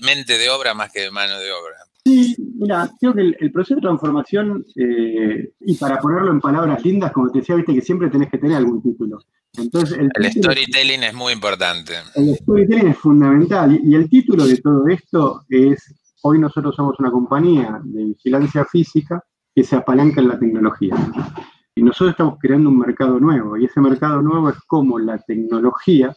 mente 0.01 0.39
de 0.39 0.49
obra 0.49 0.75
más 0.75 0.93
que 0.93 1.01
de 1.01 1.11
mano 1.11 1.41
de 1.41 1.51
obra. 1.51 1.75
Sí, 2.05 2.37
mira, 2.57 2.89
creo 3.01 3.13
que 3.13 3.35
el, 3.41 3.51
proceso 3.51 3.75
de 3.75 3.81
transformación, 3.81 4.65
eh, 4.77 5.55
y 5.61 5.75
para 5.75 5.99
ponerlo 5.99 6.31
en 6.31 6.41
palabras 6.41 6.85
lindas, 6.85 7.11
como 7.11 7.33
te 7.33 7.41
decía, 7.41 7.57
viste 7.57 7.75
que 7.75 7.81
siempre 7.81 8.11
tenés 8.11 8.31
que 8.31 8.39
tener 8.39 8.59
algún 8.59 8.81
título. 8.81 9.19
Entonces, 9.59 9.99
el, 9.99 10.33
storytelling 10.33 11.03
es, 11.03 11.15
muy 11.15 11.33
importante. 11.33 11.95
El 12.15 12.37
storytelling 12.37 12.89
es 12.89 12.97
fundamental 12.97 13.77
y, 13.83 13.93
el 13.97 14.09
título 14.09 14.47
de 14.47 14.57
todo 14.59 14.87
esto 14.87 15.43
es, 15.49 15.93
hoy 16.23 16.39
nosotros 16.39 16.77
somos 16.77 16.95
una 17.01 17.11
compañía 17.11 17.81
de 17.83 18.05
vigilancia 18.05 18.65
física 18.67 19.21
que 19.53 19.65
se 19.65 19.75
apalanca 19.75 20.21
en 20.21 20.29
la 20.29 20.39
tecnología. 20.39 20.95
Y 21.75 21.83
nosotros 21.83 22.11
estamos 22.11 22.39
creando 22.39 22.69
un 22.69 22.79
mercado 22.79 23.19
nuevo 23.19 23.57
y 23.57 23.65
ese 23.65 23.81
mercado 23.81 24.21
nuevo 24.21 24.51
es 24.51 24.59
como 24.67 24.99
la 24.99 25.19
tecnología 25.19 26.15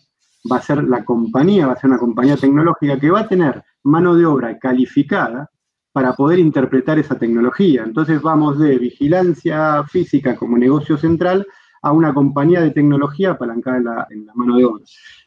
va 0.51 0.57
a 0.57 0.61
ser 0.61 0.83
la 0.83 1.05
compañía, 1.05 1.67
va 1.67 1.73
a 1.73 1.79
ser 1.79 1.89
una 1.89 1.99
compañía 1.99 2.35
tecnológica 2.35 2.99
que 2.99 3.09
va 3.09 3.21
a 3.21 3.27
tener 3.27 3.63
mano 3.83 4.15
de 4.15 4.25
obra 4.25 4.59
calificada 4.59 5.49
para 5.91 6.13
poder 6.13 6.39
interpretar 6.39 6.99
esa 6.99 7.17
tecnología. 7.17 7.83
Entonces 7.83 8.21
vamos 8.21 8.59
de 8.59 8.77
vigilancia 8.77 9.83
física 9.85 10.35
como 10.35 10.57
negocio 10.57 10.97
central 10.97 11.47
a 11.81 11.91
una 11.93 12.13
compañía 12.13 12.61
de 12.61 12.71
tecnología 12.71 13.31
apalancada 13.31 14.07
en 14.09 14.25
la, 14.25 14.33
mano 14.33 14.57
de 14.57 14.65
obra. 14.65 14.83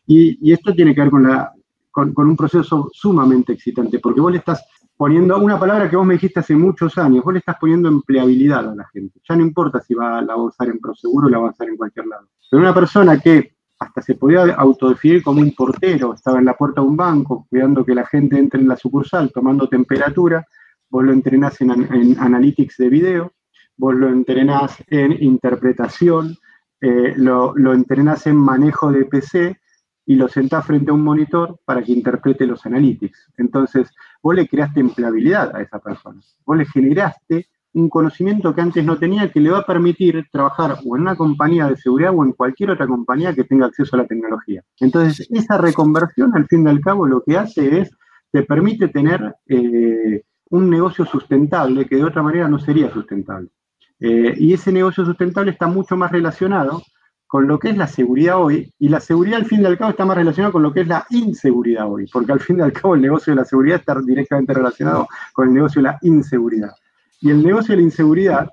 Y, 0.07 0.53
esto 0.53 0.75
tiene 0.75 0.95
que 0.95 1.01
ver 1.01 1.11
con, 1.11 1.23
la, 1.23 1.53
con, 1.91 2.12
un 2.17 2.37
proceso 2.37 2.91
sumamente 2.93 3.55
excitante, 3.55 3.99
porque 3.99 4.21
vos 4.21 4.33
le 4.33 4.38
estás 4.38 4.62
poniendo 4.99 5.39
una 5.39 5.59
palabra 5.61 5.89
que 5.89 5.97
vos 5.97 6.05
me 6.05 6.15
dijiste 6.15 6.41
hace 6.41 6.57
muchos 6.57 6.99
años, 6.99 7.25
vos 7.25 7.33
le 7.33 7.39
estás 7.39 7.57
poniendo 7.59 7.89
empleabilidad 7.89 8.69
a 8.69 8.75
la 8.75 8.85
gente. 8.89 9.21
Ya 9.27 9.37
no 9.37 9.43
importa 9.43 9.81
si 9.81 9.95
va 9.95 10.19
a 10.19 10.19
avanzar 10.19 10.69
en 10.69 10.81
Proseguro 10.81 11.29
o 11.29 11.31
la 11.31 11.39
va 11.39 11.45
a 11.45 11.47
avanzar 11.47 11.69
en 11.69 11.77
cualquier 11.77 12.09
lado. 12.09 12.27
Pero 12.51 12.61
una 12.61 12.75
persona 12.75 13.19
que 13.21 13.55
hasta 13.79 14.03
se 14.03 14.17
podía 14.17 14.43
autodefinir 14.55 15.23
como 15.23 15.41
un 15.41 15.55
portero, 15.55 16.15
estaba 16.15 16.41
en 16.41 16.47
la 16.47 16.57
puerta 16.57 16.81
de 16.81 16.89
un 16.89 16.97
banco, 16.97 17.47
cuidando 17.49 17.85
que 17.85 17.95
la 17.95 18.05
gente 18.07 18.37
entre 18.37 18.61
en 18.61 18.67
la 18.67 18.77
sucursal, 18.77 19.31
tomando 19.33 19.69
temperatura, 19.69 20.45
vos 20.91 21.05
lo 21.05 21.13
entrenás 21.13 21.61
en, 21.61 22.19
analytics 22.19 22.77
de 22.79 22.89
video, 22.89 23.33
vos 23.77 23.95
lo 23.95 24.09
entrenás 24.09 24.83
en 24.89 25.13
interpretación, 25.23 26.37
eh, 26.81 27.15
lo, 27.17 27.53
lo 27.55 27.73
entrenás 27.73 28.27
en 28.27 28.35
manejo 28.35 28.91
de 28.91 29.05
PC 29.05 29.61
y 30.09 30.14
lo 30.14 30.27
sentás 30.27 30.64
frente 30.64 30.90
a 30.90 30.94
un 30.94 31.03
monitor 31.03 31.61
para 31.66 31.83
que 31.83 31.92
interprete 31.92 32.47
los 32.47 32.64
analytics. 32.64 33.31
Entonces, 33.37 33.90
vos 34.23 34.35
le 34.35 34.49
creaste 34.49 34.81
empleabilidad 34.81 35.55
a 35.55 35.61
esa 35.61 35.79
persona. 35.81 36.18
Vos 36.47 36.57
le 36.57 36.64
generaste 36.64 37.49
un 37.75 37.90
conocimiento 37.90 38.55
que 38.55 38.62
antes 38.62 38.83
no 38.87 38.97
tenía 38.97 39.31
que 39.31 39.38
le 39.38 39.51
va 39.51 39.59
a 39.59 39.66
permitir 39.66 40.25
trabajar 40.33 40.79
o 40.83 40.97
en 40.97 41.03
una 41.03 41.14
compañía 41.14 41.66
de 41.66 41.77
seguridad 41.77 42.14
o 42.16 42.25
en 42.25 42.33
cualquier 42.33 42.71
otra 42.71 42.87
compañía 42.87 43.35
que 43.35 43.44
tenga 43.44 43.66
acceso 43.66 43.97
a 43.97 43.99
la 43.99 44.07
tecnología. 44.07 44.64
Entonces, 44.81 45.29
esa 45.31 45.59
reconversión, 45.59 46.35
al 46.35 46.47
fin 46.47 46.66
y 46.66 46.71
al 46.71 46.81
cabo, 46.81 47.07
lo 47.07 47.23
que 47.23 47.37
hace 47.37 47.81
es, 47.83 47.90
te 48.33 48.44
permite 48.44 48.88
tener 48.88 49.37
eh, 49.47 50.23
un 50.49 50.71
negocio 50.71 51.05
sustentable 51.05 51.87
que 51.87 51.97
de 51.97 52.05
otra 52.05 52.23
manera 52.23 52.49
no 52.49 52.59
sería 52.59 52.90
sustentable. 52.90 53.51
Eh, 54.01 54.33
y 54.38 54.55
ese 54.55 54.73
negocio 54.73 55.05
sustentable 55.05 55.51
está 55.51 55.66
mucho 55.66 55.99
más 55.99 56.11
relacionado 56.11 56.83
con 57.29 57.47
lo 57.47 57.59
que 57.59 57.69
es 57.69 57.77
la 57.77 57.87
seguridad 57.87 58.43
hoy, 58.43 58.73
y 58.79 58.88
la 58.88 59.01
seguridad 59.01 59.41
al 59.41 59.45
fin 59.45 59.61
y 59.61 59.67
al 59.67 59.77
cabo 59.77 59.91
está 59.91 60.07
más 60.07 60.17
relacionada 60.17 60.51
con 60.51 60.62
lo 60.62 60.73
que 60.73 60.81
es 60.81 60.88
la 60.88 61.07
inseguridad 61.11 61.87
hoy, 61.87 62.07
porque 62.11 62.33
al 62.33 62.41
fin 62.41 62.59
y 62.59 62.62
al 62.62 62.73
cabo 62.73 62.95
el 62.95 63.03
negocio 63.03 63.33
de 63.33 63.37
la 63.37 63.45
seguridad 63.45 63.81
está 63.81 64.01
directamente 64.01 64.55
relacionado 64.55 65.07
con 65.35 65.49
el 65.49 65.55
negocio 65.55 65.83
de 65.83 65.88
la 65.88 65.99
inseguridad. 66.01 66.73
Y 67.21 67.31
el 67.31 67.43
negocio 67.43 67.73
de 67.73 67.77
la 67.77 67.83
inseguridad, 67.83 68.49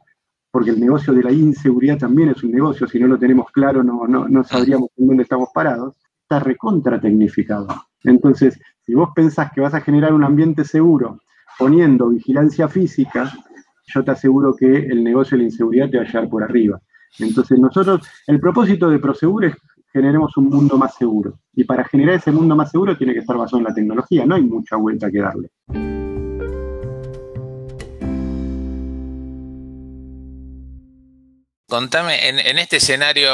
porque 0.51 0.71
el 0.71 0.79
negocio 0.81 1.13
de 1.13 1.23
la 1.23 1.31
inseguridad 1.31 1.97
también 1.97 2.29
es 2.29 2.43
un 2.43 2.51
negocio, 2.51 2.85
si 2.85 2.99
no 2.99 3.07
lo 3.07 3.17
tenemos 3.17 3.49
claro 3.51 3.81
no, 3.81 4.07
no, 4.07 4.27
no 4.27 4.43
sabríamos 4.43 4.89
en 4.97 5.07
dónde 5.07 5.23
estamos 5.23 5.49
parados, 5.53 5.95
está 6.21 6.39
recontra 6.39 6.99
tecnificado. 6.99 7.67
Entonces, 8.03 8.59
si 8.81 8.93
vos 8.93 9.09
pensás 9.15 9.53
que 9.53 9.61
vas 9.61 9.73
a 9.73 9.79
generar 9.79 10.13
un 10.13 10.25
ambiente 10.25 10.65
seguro 10.65 11.21
poniendo 11.57 12.09
vigilancia 12.09 12.67
física, 12.67 13.31
yo 13.85 14.03
te 14.03 14.11
aseguro 14.11 14.53
que 14.53 14.67
el 14.67 15.01
negocio 15.01 15.38
de 15.38 15.43
la 15.43 15.49
inseguridad 15.49 15.89
te 15.89 15.97
va 15.97 16.03
a 16.03 16.07
llevar 16.07 16.29
por 16.29 16.43
arriba. 16.43 16.81
Entonces 17.19 17.57
nosotros, 17.59 18.07
el 18.27 18.39
propósito 18.39 18.89
de 18.89 18.99
Prosegur 18.99 19.45
es 19.45 19.55
generemos 19.95 20.35
un 20.35 20.49
mundo 20.49 20.77
más 20.77 20.93
seguro. 20.95 21.39
Y 21.53 21.63
para 21.63 21.85
generar 21.85 22.15
ese 22.15 22.29
mundo 22.29 22.53
más 22.53 22.69
seguro 22.69 22.97
tiene 22.97 23.13
que 23.13 23.19
estar 23.19 23.37
basado 23.37 23.59
en 23.59 23.63
la 23.63 23.73
tecnología, 23.73 24.25
no 24.25 24.35
hay 24.35 24.41
mucha 24.41 24.75
vuelta 24.75 25.09
que 25.09 25.19
darle. 25.19 25.47
Contame, 31.69 32.27
en, 32.27 32.59
este 32.59 32.77
escenario 32.77 33.31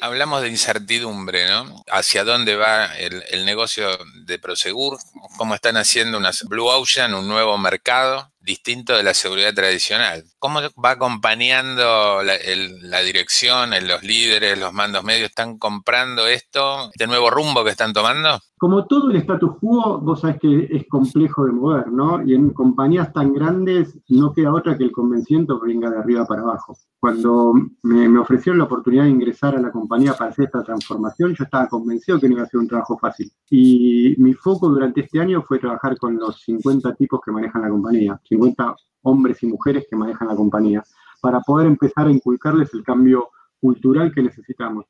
hablamos 0.00 0.42
de 0.42 0.50
incertidumbre, 0.50 1.48
¿no? 1.48 1.82
¿Hacia 1.90 2.22
dónde 2.22 2.56
va 2.56 2.86
el, 2.96 3.44
negocio 3.46 3.88
de 4.26 4.38
Prosegur? 4.38 4.98
¿Cómo 5.38 5.54
están 5.54 5.78
haciendo 5.78 6.18
unas 6.18 6.44
Blue 6.44 6.66
Ocean, 6.66 7.14
un 7.14 7.26
nuevo 7.26 7.56
mercado 7.56 8.33
distinto 8.44 8.96
de 8.96 9.02
la 9.02 9.14
seguridad 9.14 9.54
tradicional? 9.54 10.24
¿Cómo 10.38 10.60
va 10.84 10.90
acompañando 10.90 12.22
la, 12.22 13.00
dirección, 13.00 13.70
los 13.86 14.02
líderes, 14.02 14.58
los 14.58 14.72
mandos 14.72 15.02
medios? 15.02 15.30
¿Están 15.30 15.58
comprando 15.58 16.26
esto, 16.26 16.90
este 16.90 17.06
nuevo 17.06 17.30
rumbo 17.30 17.64
que 17.64 17.70
están 17.70 17.92
tomando? 17.92 18.38
Como 18.56 18.86
todo 18.86 19.10
el 19.10 19.16
status 19.16 19.58
quo, 19.60 20.00
vos 20.00 20.20
sabés 20.20 20.38
que 20.38 20.68
es 20.70 20.86
complejo 20.88 21.44
de 21.44 21.52
mover, 21.52 21.88
¿no? 21.90 22.22
Y 22.24 22.34
en 22.34 22.50
compañías 22.50 23.12
tan 23.12 23.32
grandes 23.32 23.98
no 24.08 24.32
queda 24.32 24.54
otra 24.54 24.78
que 24.78 24.84
el 24.84 24.92
convencimiento 24.92 25.60
venga 25.60 25.90
de 25.90 25.98
arriba 25.98 26.24
para 26.24 26.42
abajo. 26.42 26.76
Cuando 26.98 27.52
me, 27.82 28.18
ofrecieron 28.18 28.58
la 28.58 28.64
oportunidad 28.64 29.04
de 29.04 29.10
ingresar 29.10 29.54
a 29.54 29.60
la 29.60 29.70
compañía 29.70 30.14
para 30.14 30.30
hacer 30.30 30.46
esta 30.46 30.62
transformación, 30.62 31.34
yo 31.34 31.44
estaba 31.44 31.68
convencido 31.68 32.18
que 32.18 32.28
no 32.28 32.36
iba 32.36 32.44
a 32.44 32.46
ser 32.46 32.60
un 32.60 32.68
trabajo 32.68 32.96
fácil. 32.96 33.30
Y 33.50 34.14
mi 34.16 34.32
foco 34.32 34.70
durante 34.70 35.02
este 35.02 35.20
año 35.20 35.42
fue 35.42 35.58
trabajar 35.58 35.98
con 35.98 36.16
los 36.16 36.40
50 36.40 36.94
tipos 36.94 37.20
que 37.22 37.32
manejan 37.32 37.60
la 37.60 37.68
compañía, 37.68 38.20
50 38.34 38.74
hombres 39.02 39.42
y 39.42 39.46
mujeres 39.46 39.86
que 39.88 39.96
manejan 39.96 40.28
la 40.28 40.36
compañía, 40.36 40.82
para 41.20 41.40
poder 41.40 41.66
empezar 41.66 42.06
a 42.06 42.10
inculcarles 42.10 42.72
el 42.74 42.82
cambio 42.82 43.30
cultural 43.60 44.12
que 44.12 44.22
necesitamos. 44.22 44.86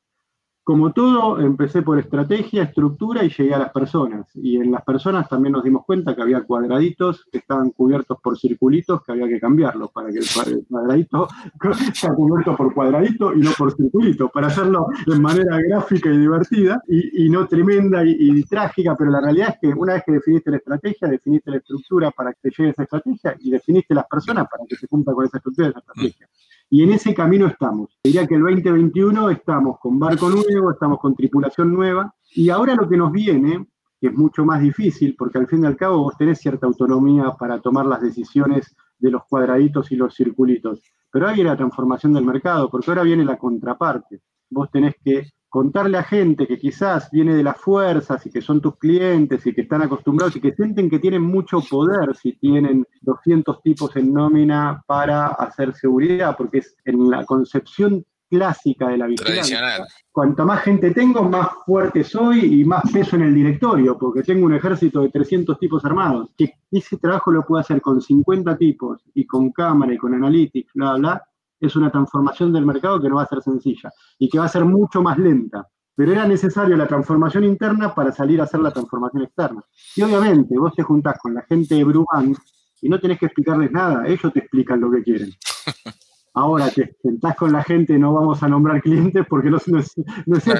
Como 0.65 0.93
todo, 0.93 1.39
empecé 1.39 1.83
por 1.83 1.99
estrategia, 1.99 2.63
estructura 2.63 3.23
y 3.23 3.29
llegué 3.29 3.53
a 3.53 3.59
las 3.59 3.71
personas. 3.71 4.25
Y 4.33 4.57
en 4.57 4.71
las 4.71 4.81
personas 4.81 5.29
también 5.29 5.53
nos 5.53 5.63
dimos 5.63 5.85
cuenta 5.85 6.15
que 6.15 6.23
había 6.23 6.41
cuadraditos 6.41 7.23
que 7.31 7.37
estaban 7.37 7.69
cubiertos 7.69 8.17
por 8.19 8.35
circulitos 8.35 9.03
que 9.03 9.11
había 9.11 9.27
que 9.27 9.39
cambiarlos 9.39 9.91
para 9.91 10.09
que 10.09 10.17
el 10.17 10.65
cuadradito 10.67 11.27
sea 11.93 12.15
cubierto 12.15 12.55
por 12.55 12.73
cuadradito 12.73 13.31
y 13.35 13.41
no 13.41 13.51
por 13.55 13.75
circulito, 13.75 14.27
para 14.29 14.47
hacerlo 14.47 14.87
de 15.05 15.19
manera 15.19 15.55
gráfica 15.69 16.09
y 16.09 16.17
divertida 16.17 16.81
y, 16.87 17.29
no 17.29 17.45
tremenda 17.45 18.03
y, 18.03 18.43
trágica, 18.45 18.95
pero 18.97 19.11
la 19.11 19.21
realidad 19.21 19.49
es 19.49 19.59
que 19.61 19.67
una 19.67 19.93
vez 19.93 20.03
que 20.03 20.13
definiste 20.13 20.49
la 20.49 20.57
estrategia, 20.57 21.07
definiste 21.07 21.51
la 21.51 21.57
estructura 21.57 22.09
para 22.09 22.33
que 22.33 22.49
te 22.49 22.49
llegue 22.49 22.71
esa 22.71 22.81
estrategia 22.81 23.35
y 23.39 23.51
definiste 23.51 23.93
las 23.93 24.07
personas 24.07 24.47
para 24.49 24.63
que 24.67 24.75
se 24.75 24.87
cumpla 24.87 25.13
con 25.13 25.25
esa 25.25 25.37
estructura 25.37 25.67
y 25.67 25.69
esa 25.69 25.79
estrategia. 25.79 26.27
Y 26.69 26.83
en 26.83 26.91
ese 26.91 27.13
camino 27.13 27.47
estamos. 27.47 27.97
Diría 28.03 28.25
que 28.25 28.35
el 28.35 28.41
2021 28.41 29.29
estamos 29.29 29.79
con 29.79 29.99
barco 29.99 30.29
nuevo, 30.29 30.71
estamos 30.71 30.99
con 30.99 31.15
tripulación 31.15 31.73
nueva, 31.73 32.13
y 32.33 32.49
ahora 32.49 32.75
lo 32.75 32.89
que 32.89 32.97
nos 32.97 33.11
viene, 33.11 33.67
que 33.99 34.07
es 34.07 34.13
mucho 34.13 34.45
más 34.45 34.61
difícil, 34.61 35.15
porque 35.17 35.37
al 35.37 35.47
fin 35.47 35.63
y 35.63 35.67
al 35.67 35.77
cabo 35.77 35.99
vos 35.99 36.17
tenés 36.17 36.39
cierta 36.39 36.65
autonomía 36.65 37.31
para 37.39 37.59
tomar 37.59 37.85
las 37.85 38.01
decisiones 38.01 38.75
de 38.97 39.11
los 39.11 39.23
cuadraditos 39.25 39.91
y 39.91 39.95
los 39.95 40.15
circulitos, 40.15 40.81
pero 41.11 41.27
ahí 41.27 41.35
viene 41.35 41.49
la 41.49 41.57
transformación 41.57 42.13
del 42.13 42.25
mercado, 42.25 42.69
porque 42.69 42.91
ahora 42.91 43.03
viene 43.03 43.23
la 43.23 43.37
contraparte. 43.37 44.21
Vos 44.49 44.69
tenés 44.71 44.95
que 45.03 45.29
contarle 45.49 45.97
a 45.97 46.03
gente 46.03 46.47
que 46.47 46.57
quizás 46.57 47.09
viene 47.11 47.33
de 47.33 47.43
las 47.43 47.57
fuerzas 47.57 48.25
y 48.25 48.29
que 48.29 48.41
son 48.41 48.61
tus 48.61 48.77
clientes 48.77 49.45
y 49.45 49.53
que 49.53 49.61
están 49.61 49.81
acostumbrados 49.81 50.35
y 50.35 50.41
que 50.41 50.53
sienten 50.53 50.89
que 50.89 50.99
tienen 50.99 51.21
mucho 51.21 51.61
poder 51.61 52.15
si 52.15 52.33
tienen 52.33 52.85
200 53.01 53.61
tipos 53.61 53.95
en 53.95 54.13
nómina 54.13 54.83
para 54.85 55.27
hacer 55.27 55.73
seguridad, 55.73 56.35
porque 56.37 56.57
es 56.59 56.75
en 56.85 57.09
la 57.09 57.23
concepción 57.25 58.05
clásica 58.29 58.89
de 58.89 58.97
la 58.97 59.07
vigilancia. 59.07 59.85
Cuanto 60.11 60.45
más 60.45 60.61
gente 60.63 60.91
tengo, 60.91 61.23
más 61.23 61.47
fuerte 61.65 62.03
soy 62.03 62.61
y 62.61 62.65
más 62.65 62.91
peso 62.91 63.15
en 63.15 63.23
el 63.23 63.35
directorio, 63.35 63.97
porque 63.97 64.23
tengo 64.23 64.45
un 64.45 64.55
ejército 64.55 65.01
de 65.01 65.09
300 65.09 65.59
tipos 65.59 65.85
armados. 65.85 66.29
Que 66.37 66.53
ese 66.71 66.97
trabajo 66.97 67.31
lo 67.31 67.45
puedo 67.45 67.61
hacer 67.61 67.81
con 67.81 68.01
50 68.01 68.57
tipos 68.57 69.01
y 69.13 69.25
con 69.25 69.51
cámara 69.51 69.93
y 69.93 69.97
con 69.97 70.13
analytics, 70.13 70.73
bla, 70.73 70.95
bla, 70.95 71.23
es 71.67 71.75
una 71.75 71.91
transformación 71.91 72.53
del 72.53 72.65
mercado 72.65 73.01
que 73.01 73.09
no 73.09 73.15
va 73.15 73.23
a 73.23 73.27
ser 73.27 73.41
sencilla 73.41 73.91
y 74.19 74.29
que 74.29 74.39
va 74.39 74.45
a 74.45 74.49
ser 74.49 74.65
mucho 74.65 75.01
más 75.01 75.17
lenta. 75.17 75.67
Pero 75.95 76.11
era 76.11 76.27
necesario 76.27 76.75
la 76.75 76.87
transformación 76.87 77.45
interna 77.45 77.95
para 77.95 78.11
salir 78.11 78.41
a 78.41 78.43
hacer 78.43 78.59
la 78.59 78.71
transformación 78.71 79.23
externa. 79.23 79.61
Y 79.95 80.01
obviamente 80.01 80.57
vos 80.57 80.73
te 80.75 80.83
juntás 80.83 81.17
con 81.19 81.33
la 81.33 81.41
gente 81.43 81.75
de 81.75 81.83
Brubank 81.85 82.37
y 82.81 82.89
no 82.89 82.99
tenés 82.99 83.17
que 83.17 83.27
explicarles 83.27 83.71
nada, 83.71 84.05
ellos 84.05 84.31
te 84.33 84.39
explican 84.39 84.81
lo 84.81 84.91
que 84.91 85.03
quieren. 85.03 85.29
Ahora 86.37 86.69
te 86.69 86.93
sentás 87.01 87.37
con 87.37 87.53
la 87.53 87.63
gente, 87.63 87.97
no 87.97 88.13
vamos 88.13 88.43
a 88.43 88.49
nombrar 88.49 88.81
clientes 88.81 89.25
porque 89.29 89.49
no, 89.49 89.57
no, 89.67 89.79
es, 89.79 89.93
no 90.25 90.35
es. 90.35 90.45
No, 90.45 90.53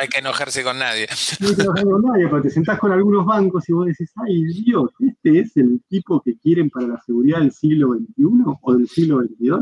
hay 0.00 0.08
que 0.08 0.18
enojarse 0.18 0.64
con 0.64 0.76
nadie. 0.80 1.06
No 1.38 1.48
hay 1.48 1.54
que 1.54 1.62
enojarse 1.62 1.90
con 1.90 2.02
nadie, 2.02 2.28
pero 2.28 2.42
te 2.42 2.50
sentás 2.50 2.78
con 2.80 2.90
algunos 2.90 3.24
bancos 3.24 3.68
y 3.68 3.72
vos 3.72 3.86
decís, 3.86 4.10
ay 4.16 4.42
Dios, 4.64 4.90
¿este 4.98 5.38
es 5.38 5.56
el 5.56 5.80
tipo 5.88 6.20
que 6.20 6.36
quieren 6.38 6.70
para 6.70 6.88
la 6.88 7.00
seguridad 7.06 7.38
del 7.38 7.52
siglo 7.52 7.94
XXI 7.94 8.24
o 8.60 8.74
del 8.74 8.88
siglo 8.88 9.20
XXII? 9.20 9.60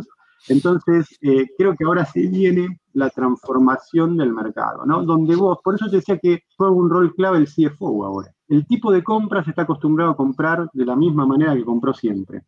Entonces, 0.48 1.06
eh, 1.20 1.46
creo 1.56 1.74
que 1.76 1.84
ahora 1.84 2.04
se 2.04 2.26
viene 2.26 2.80
la 2.92 3.10
transformación 3.10 4.16
del 4.16 4.32
mercado, 4.32 4.84
¿no? 4.86 5.02
Donde 5.04 5.36
vos, 5.36 5.58
por 5.62 5.74
eso 5.74 5.88
te 5.88 5.96
decía 5.96 6.18
que 6.18 6.42
juega 6.56 6.72
un 6.72 6.90
rol 6.90 7.14
clave 7.14 7.38
el 7.38 7.46
CFO 7.46 8.04
ahora. 8.04 8.32
El 8.48 8.66
tipo 8.66 8.90
de 8.90 9.02
compras 9.02 9.46
está 9.46 9.62
acostumbrado 9.62 10.12
a 10.12 10.16
comprar 10.16 10.68
de 10.72 10.84
la 10.84 10.96
misma 10.96 11.26
manera 11.26 11.54
que 11.54 11.64
compró 11.64 11.92
siempre. 11.92 12.42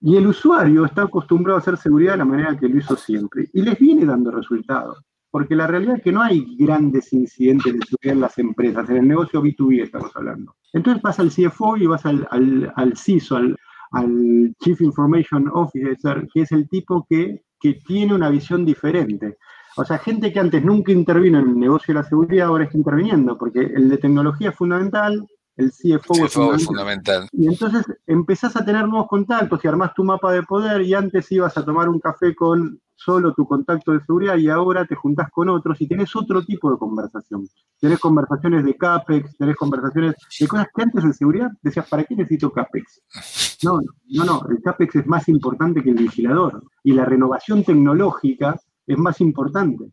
Y 0.00 0.16
el 0.16 0.26
usuario 0.26 0.84
está 0.84 1.02
acostumbrado 1.02 1.58
a 1.58 1.60
hacer 1.60 1.76
seguridad 1.76 2.12
de 2.12 2.18
la 2.18 2.24
manera 2.24 2.56
que 2.56 2.68
lo 2.68 2.78
hizo 2.78 2.96
siempre. 2.96 3.48
Y 3.52 3.62
les 3.62 3.78
viene 3.78 4.04
dando 4.04 4.30
resultados. 4.30 4.98
Porque 5.30 5.54
la 5.54 5.66
realidad 5.66 5.96
es 5.96 6.02
que 6.02 6.12
no 6.12 6.22
hay 6.22 6.56
grandes 6.56 7.12
incidentes 7.12 7.74
de 7.74 7.80
seguridad 7.84 8.14
en 8.14 8.20
las 8.20 8.38
empresas. 8.38 8.88
En 8.88 8.96
el 8.96 9.08
negocio 9.08 9.42
B2B 9.42 9.82
estamos 9.82 10.10
hablando. 10.16 10.54
Entonces 10.72 11.02
vas 11.02 11.18
al 11.18 11.30
CFO 11.30 11.76
y 11.76 11.86
vas 11.86 12.06
al, 12.06 12.26
al, 12.30 12.72
al 12.76 12.96
CISO, 12.96 13.36
al, 13.36 13.56
al 13.92 14.54
Chief 14.60 14.80
Information 14.80 15.50
Officer, 15.52 16.26
que 16.32 16.42
es 16.42 16.52
el 16.52 16.68
tipo 16.68 17.06
que, 17.08 17.42
que 17.60 17.74
tiene 17.86 18.14
una 18.14 18.30
visión 18.30 18.64
diferente. 18.64 19.38
O 19.76 19.84
sea, 19.84 19.98
gente 19.98 20.32
que 20.32 20.40
antes 20.40 20.64
nunca 20.64 20.90
intervino 20.90 21.38
en 21.38 21.50
el 21.50 21.58
negocio 21.58 21.94
de 21.94 22.00
la 22.00 22.08
seguridad 22.08 22.48
ahora 22.48 22.64
está 22.64 22.76
interviniendo, 22.76 23.38
porque 23.38 23.60
el 23.60 23.88
de 23.88 23.98
tecnología 23.98 24.50
es 24.50 24.56
fundamental, 24.56 25.26
el 25.56 25.70
CFO, 25.70 26.24
es, 26.24 26.64
fundamental. 26.64 27.28
Y 27.32 27.48
entonces 27.48 27.84
empezás 28.06 28.56
a 28.56 28.64
tener 28.64 28.86
nuevos 28.88 29.08
contactos 29.08 29.64
y 29.64 29.68
armás 29.68 29.92
tu 29.94 30.04
mapa 30.04 30.32
de 30.32 30.42
poder 30.44 30.82
y 30.82 30.94
antes 30.94 31.30
ibas 31.32 31.56
a 31.58 31.64
tomar 31.64 31.88
un 31.88 31.98
café 31.98 32.34
con 32.34 32.80
solo 32.94 33.32
tu 33.34 33.46
contacto 33.46 33.92
de 33.92 34.00
seguridad 34.00 34.36
y 34.36 34.48
ahora 34.48 34.84
te 34.84 34.94
juntás 34.94 35.30
con 35.30 35.48
otros 35.48 35.80
y 35.80 35.86
tenés 35.86 36.14
otro 36.16 36.44
tipo 36.44 36.70
de 36.70 36.78
conversación. 36.78 37.46
Tenés 37.80 37.98
conversaciones 37.98 38.64
de 38.64 38.76
CAPEX, 38.76 39.36
tenés 39.36 39.56
conversaciones 39.56 40.14
de 40.40 40.48
cosas 40.48 40.66
que 40.74 40.82
antes 40.82 41.04
en 41.04 41.14
seguridad 41.14 41.50
decías, 41.62 41.88
¿para 41.88 42.04
qué 42.04 42.16
necesito 42.16 42.52
CAPEX? 42.52 43.47
No, 43.62 43.80
no, 44.08 44.24
no, 44.24 44.42
el 44.48 44.62
CAPEX 44.62 44.96
es 44.96 45.06
más 45.06 45.28
importante 45.28 45.82
que 45.82 45.90
el 45.90 45.96
vigilador 45.96 46.62
y 46.84 46.92
la 46.92 47.04
renovación 47.04 47.64
tecnológica 47.64 48.60
es 48.86 48.98
más 48.98 49.20
importante. 49.20 49.92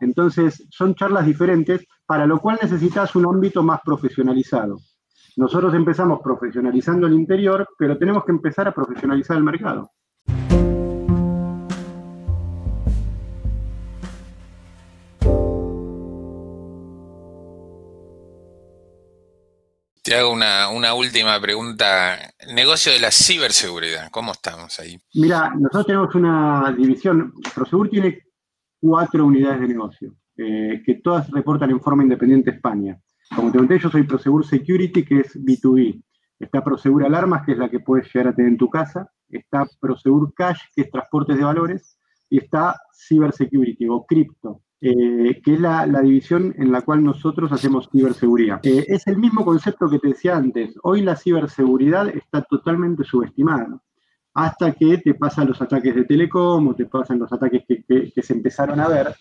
Entonces, 0.00 0.66
son 0.70 0.94
charlas 0.94 1.26
diferentes, 1.26 1.86
para 2.06 2.26
lo 2.26 2.40
cual 2.40 2.58
necesitas 2.60 3.14
un 3.14 3.26
ámbito 3.26 3.62
más 3.62 3.80
profesionalizado. 3.84 4.78
Nosotros 5.36 5.74
empezamos 5.74 6.20
profesionalizando 6.22 7.06
el 7.06 7.14
interior, 7.14 7.68
pero 7.78 7.96
tenemos 7.96 8.24
que 8.24 8.32
empezar 8.32 8.66
a 8.68 8.74
profesionalizar 8.74 9.36
el 9.36 9.44
mercado. 9.44 9.90
Te 20.12 20.18
hago 20.18 20.30
una, 20.30 20.92
última 20.92 21.40
pregunta. 21.40 22.18
Negocio 22.54 22.92
de 22.92 23.00
la 23.00 23.10
ciberseguridad, 23.10 24.10
¿cómo 24.10 24.32
estamos 24.32 24.78
ahí? 24.78 25.00
Mira, 25.14 25.50
nosotros 25.54 25.86
tenemos 25.86 26.14
una 26.14 26.70
división. 26.76 27.32
Prosegur 27.54 27.88
tiene 27.88 28.18
cuatro 28.78 29.24
unidades 29.24 29.62
de 29.62 29.68
negocio, 29.68 30.14
eh, 30.36 30.82
que 30.84 30.96
todas 30.96 31.30
reportan 31.30 31.70
en 31.70 31.80
forma 31.80 32.02
independiente 32.02 32.50
España. 32.50 33.00
Como 33.34 33.50
te 33.50 33.56
conté, 33.56 33.78
yo 33.78 33.88
soy 33.88 34.02
Prosegur 34.02 34.46
Security, 34.46 35.02
que 35.02 35.20
es 35.20 35.34
B2B. 35.34 36.02
Está 36.38 36.62
Prosegur 36.62 37.06
Alarmas, 37.06 37.46
que 37.46 37.52
es 37.52 37.58
la 37.58 37.70
que 37.70 37.80
puedes 37.80 38.12
llegar 38.12 38.34
a 38.34 38.34
tener 38.34 38.50
en 38.50 38.58
tu 38.58 38.68
casa. 38.68 39.10
Está 39.30 39.66
Prosegur 39.80 40.34
Cash, 40.34 40.60
que 40.76 40.82
es 40.82 40.90
transportes 40.90 41.38
de 41.38 41.44
valores. 41.44 41.98
Y 42.28 42.36
está 42.36 42.78
Cybersecurity 43.08 43.88
o 43.88 44.04
Crypto, 44.04 44.60
eh, 44.84 45.40
que 45.44 45.54
es 45.54 45.60
la, 45.60 45.86
división 45.86 46.52
en 46.58 46.72
la 46.72 46.80
cual 46.80 47.04
nosotros 47.04 47.52
hacemos 47.52 47.88
ciberseguridad. 47.88 48.58
Eh, 48.64 48.84
es 48.88 49.06
el 49.06 49.16
mismo 49.16 49.44
concepto 49.44 49.88
que 49.88 50.00
te 50.00 50.08
decía 50.08 50.36
antes. 50.36 50.74
Hoy 50.82 51.02
la 51.02 51.14
ciberseguridad 51.14 52.08
está 52.08 52.42
totalmente 52.42 53.04
subestimada. 53.04 53.80
Hasta 54.34 54.72
que 54.72 54.98
te 54.98 55.14
pasan 55.14 55.46
los 55.46 55.62
ataques 55.62 55.94
de 55.94 56.04
telecom 56.04 56.66
o 56.66 56.74
te 56.74 56.86
pasan 56.86 57.20
los 57.20 57.32
ataques 57.32 57.62
que, 57.64 58.12
se 58.20 58.32
empezaron 58.32 58.80
a 58.80 58.88
ver, 58.88 59.14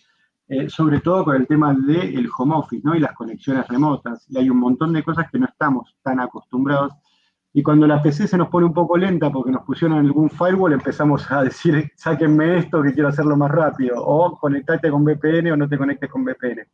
eh, 0.47 0.67
sobre 0.67 0.99
todo 0.99 1.25
con 1.25 1.35
el 1.35 1.45
tema 1.45 1.75
del 1.75 2.27
home 2.35 2.55
office 2.55 2.81
¿no? 2.83 2.95
y 2.95 2.99
las 2.99 3.13
conexiones 3.13 3.67
remotas. 3.67 4.25
Y 4.29 4.39
hay 4.39 4.49
un 4.49 4.57
montón 4.57 4.91
de 4.93 5.03
cosas 5.03 5.29
que 5.31 5.37
no 5.37 5.45
estamos 5.45 5.95
tan 6.01 6.19
acostumbrados 6.21 6.93
y 7.53 7.63
cuando 7.63 7.85
la 7.85 8.01
PC 8.01 8.27
se 8.27 8.37
nos 8.37 8.47
pone 8.47 8.65
un 8.65 8.73
poco 8.73 8.97
lenta 8.97 9.29
porque 9.29 9.51
nos 9.51 9.63
pusieron 9.63 9.97
algún 9.97 10.29
firewall, 10.29 10.73
empezamos 10.73 11.29
a 11.31 11.43
decir, 11.43 11.91
sáquenme 11.95 12.59
esto 12.59 12.81
que 12.81 12.93
quiero 12.93 13.09
hacerlo 13.09 13.35
más 13.35 13.51
rápido, 13.51 13.95
o 13.97 14.37
conectate 14.37 14.89
con 14.89 15.03
VPN 15.03 15.51
o 15.51 15.57
no 15.57 15.67
te 15.67 15.77
conectes 15.77 16.09
con 16.09 16.23
VPN. 16.23 16.67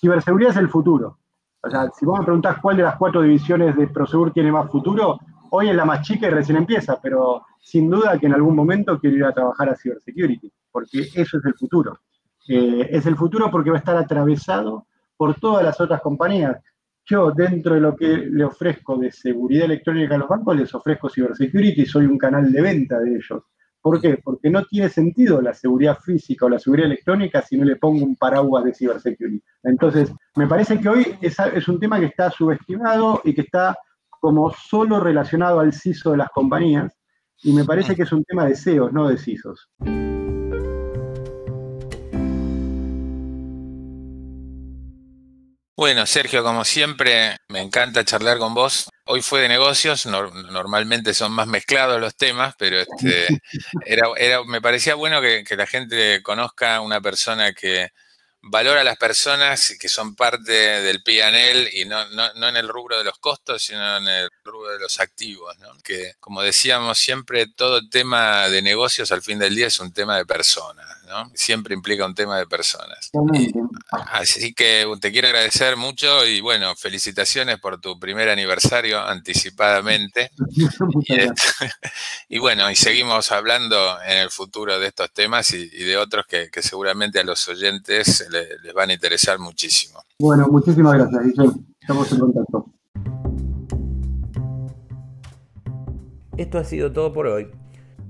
Ciberseguridad 0.00 0.52
es 0.52 0.56
el 0.56 0.68
futuro. 0.68 1.18
O 1.62 1.70
sea, 1.70 1.90
si 1.90 2.06
vos 2.06 2.18
me 2.18 2.24
preguntás 2.24 2.58
cuál 2.60 2.76
de 2.76 2.82
las 2.82 2.96
cuatro 2.96 3.22
divisiones 3.22 3.76
de 3.76 3.86
Prosegur 3.86 4.32
tiene 4.32 4.50
más 4.50 4.70
futuro, 4.70 5.18
hoy 5.50 5.68
es 5.68 5.76
la 5.76 5.84
más 5.84 6.00
chica 6.02 6.26
y 6.26 6.30
recién 6.30 6.56
empieza, 6.56 6.98
pero 7.00 7.44
sin 7.60 7.88
duda 7.88 8.18
que 8.18 8.26
en 8.26 8.34
algún 8.34 8.56
momento 8.56 8.98
quiero 8.98 9.16
ir 9.16 9.24
a 9.24 9.32
trabajar 9.32 9.68
a 9.68 9.76
Cybersecurity, 9.76 10.50
porque 10.72 11.08
eso 11.14 11.38
es 11.38 11.44
el 11.44 11.54
futuro. 11.54 12.00
Eh, 12.48 12.88
es 12.90 13.06
el 13.06 13.16
futuro 13.16 13.50
porque 13.50 13.70
va 13.70 13.76
a 13.76 13.78
estar 13.78 13.96
atravesado 13.96 14.86
por 15.16 15.34
todas 15.36 15.62
las 15.62 15.80
otras 15.80 16.00
compañías 16.00 16.56
yo 17.04 17.32
dentro 17.32 17.74
de 17.74 17.80
lo 17.80 17.96
que 17.96 18.06
le 18.06 18.44
ofrezco 18.44 18.96
de 18.96 19.10
seguridad 19.10 19.64
electrónica 19.64 20.14
a 20.14 20.18
los 20.18 20.28
bancos, 20.28 20.56
les 20.56 20.74
ofrezco 20.74 21.08
cybersecurity 21.08 21.84
soy 21.86 22.06
un 22.06 22.18
canal 22.18 22.50
de 22.50 22.60
venta 22.60 22.98
de 23.00 23.16
ellos. 23.16 23.42
¿Por 23.80 24.00
qué? 24.00 24.18
Porque 24.22 24.48
no 24.48 24.64
tiene 24.64 24.88
sentido 24.88 25.42
la 25.42 25.52
seguridad 25.52 25.98
física 25.98 26.46
o 26.46 26.48
la 26.48 26.60
seguridad 26.60 26.86
electrónica 26.86 27.42
si 27.42 27.56
no 27.56 27.64
le 27.64 27.76
pongo 27.76 28.04
un 28.04 28.14
paraguas 28.14 28.64
de 28.64 28.74
cybersecurity. 28.74 29.42
Entonces, 29.64 30.12
me 30.36 30.46
parece 30.46 30.78
que 30.78 30.88
hoy 30.88 31.18
es, 31.20 31.68
un 31.68 31.80
tema 31.80 31.98
que 31.98 32.06
está 32.06 32.30
subestimado 32.30 33.20
y 33.24 33.34
que 33.34 33.40
está 33.40 33.76
como 34.08 34.52
solo 34.52 35.00
relacionado 35.00 35.58
al 35.58 35.72
CISO 35.72 36.12
de 36.12 36.18
las 36.18 36.30
compañías, 36.30 36.96
y 37.42 37.52
me 37.52 37.64
parece 37.64 37.96
que 37.96 38.02
es 38.02 38.12
un 38.12 38.22
tema 38.22 38.46
de 38.46 38.54
SEOs, 38.54 38.92
no 38.92 39.08
de 39.08 39.18
CISOs. 39.18 39.68
Bueno, 45.82 46.06
Sergio, 46.06 46.44
como 46.44 46.64
siempre, 46.64 47.38
me 47.48 47.60
encanta 47.60 48.04
charlar 48.04 48.38
con 48.38 48.54
vos. 48.54 48.88
Hoy 49.04 49.20
fue 49.20 49.40
de 49.40 49.48
negocios, 49.48 50.06
normalmente 50.06 51.12
son 51.12 51.32
más 51.32 51.48
mezclados 51.48 52.00
los 52.00 52.14
temas, 52.14 52.54
pero 52.56 52.78
este, 52.78 53.26
era, 53.84 54.44
me 54.44 54.62
parecía 54.62 54.94
bueno 54.94 55.20
que, 55.20 55.44
la 55.56 55.66
gente 55.66 56.22
conozca 56.22 56.80
una 56.80 57.00
persona 57.00 57.52
que 57.52 57.88
valora 58.42 58.82
a 58.82 58.84
las 58.84 58.96
personas 58.96 59.76
que 59.76 59.88
son 59.88 60.14
parte 60.14 60.52
del 60.52 61.02
PNL 61.02 61.68
y 61.72 61.84
no, 61.84 62.08
no, 62.10 62.48
en 62.48 62.56
el 62.56 62.68
rubro 62.68 62.96
de 62.98 63.04
los 63.04 63.18
costos, 63.18 63.64
sino 63.64 63.96
en 63.96 64.06
el 64.06 64.28
rubro 64.44 64.70
de 64.70 64.78
los 64.78 65.00
activos. 65.00 65.58
¿no? 65.58 65.72
Que, 65.82 66.12
como 66.20 66.42
decíamos 66.42 66.96
siempre, 66.96 67.48
todo 67.48 67.88
tema 67.88 68.48
de 68.48 68.62
negocios 68.62 69.10
al 69.10 69.22
fin 69.22 69.40
del 69.40 69.56
día 69.56 69.66
es 69.66 69.80
un 69.80 69.92
tema 69.92 70.16
de 70.16 70.26
personas. 70.26 70.86
¿No? 71.12 71.30
Siempre 71.34 71.74
implica 71.74 72.06
un 72.06 72.14
tema 72.14 72.38
de 72.38 72.46
personas. 72.46 73.10
así 74.10 74.54
que 74.54 74.86
te 75.00 75.12
quiero 75.12 75.28
agradecer 75.28 75.76
mucho 75.76 76.26
y 76.26 76.40
bueno, 76.40 76.74
felicitaciones 76.74 77.58
por 77.60 77.80
tu 77.80 77.98
primer 77.98 78.30
aniversario 78.30 78.98
anticipadamente. 79.00 80.30
y, 82.28 82.38
bueno, 82.38 82.70
y 82.70 82.76
seguimos 82.76 83.30
hablando 83.30 83.76
en 84.06 84.18
el 84.18 84.30
futuro 84.30 84.78
de 84.78 84.88
estos 84.88 85.12
temas 85.12 85.52
y, 85.52 85.68
de 85.68 85.96
otros 85.96 86.26
que, 86.26 86.50
seguramente 86.62 87.20
a 87.20 87.24
los 87.24 87.46
oyentes 87.48 88.26
les 88.30 88.72
van 88.72 88.90
a 88.90 88.92
interesar 88.94 89.38
muchísimo. 89.38 90.02
Bueno, 90.18 90.48
muchísimas 90.48 90.94
gracias, 90.94 91.22
Guillermo. 91.24 91.64
Estamos 91.80 92.12
en 92.12 92.18
contacto. 92.18 92.66
Esto 96.36 96.58
ha 96.58 96.64
sido 96.64 96.92
todo 96.92 97.12
por 97.12 97.26
hoy. 97.26 97.61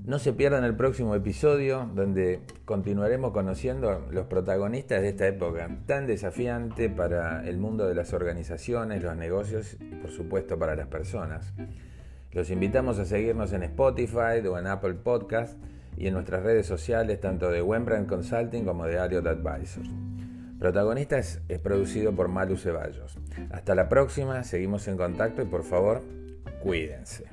No 0.05 0.19
se 0.19 0.33
pierdan 0.33 0.65
el 0.65 0.75
próximo 0.75 1.15
episodio 1.15 1.89
donde 1.95 2.41
continuaremos 2.65 3.31
conociendo 3.31 4.05
los 4.11 4.27
protagonistas 4.27 5.01
de 5.01 5.11
esta 5.11 5.29
época 5.29 5.71
tan 5.87 6.09
desafiante 6.09 6.91
para 6.91 7.47
el 7.49 7.59
mundo 7.59 7.87
de 7.87 7.95
las 7.95 8.13
organizaciones, 8.13 9.01
los 9.01 9.17
negocios 9.17 9.77
y 9.81 9.95
por 9.95 10.11
supuesto 10.11 10.59
para 10.59 10.75
las 10.75 10.89
personas. 10.89 11.55
Los 12.33 12.51
invitamos 12.51 12.99
a 12.99 13.05
seguirnos 13.05 13.53
en 13.53 13.63
Spotify 13.63 14.45
o 14.45 14.59
en 14.59 14.67
Apple 14.67 14.95
Podcast 14.95 15.57
y 15.97 16.09
en 16.09 16.15
nuestras 16.15 16.43
redes 16.43 16.67
sociales 16.67 17.21
tanto 17.21 17.51
de 17.51 17.63
Wembrandt 17.63 18.09
Consulting 18.09 18.65
como 18.65 18.87
de 18.87 18.99
Ariot 18.99 19.27
Advisors. 19.27 19.89
Protagonistas 20.59 21.43
es 21.49 21.61
producido 21.61 22.13
por 22.13 22.27
Malu 22.27 22.57
Ceballos. 22.57 23.19
Hasta 23.53 23.77
la 23.77 23.89
próxima, 23.89 24.43
seguimos 24.43 24.89
en 24.89 24.97
contacto 24.97 25.43
y 25.43 25.45
por 25.45 25.63
favor, 25.63 26.03
cuídense. 26.61 27.27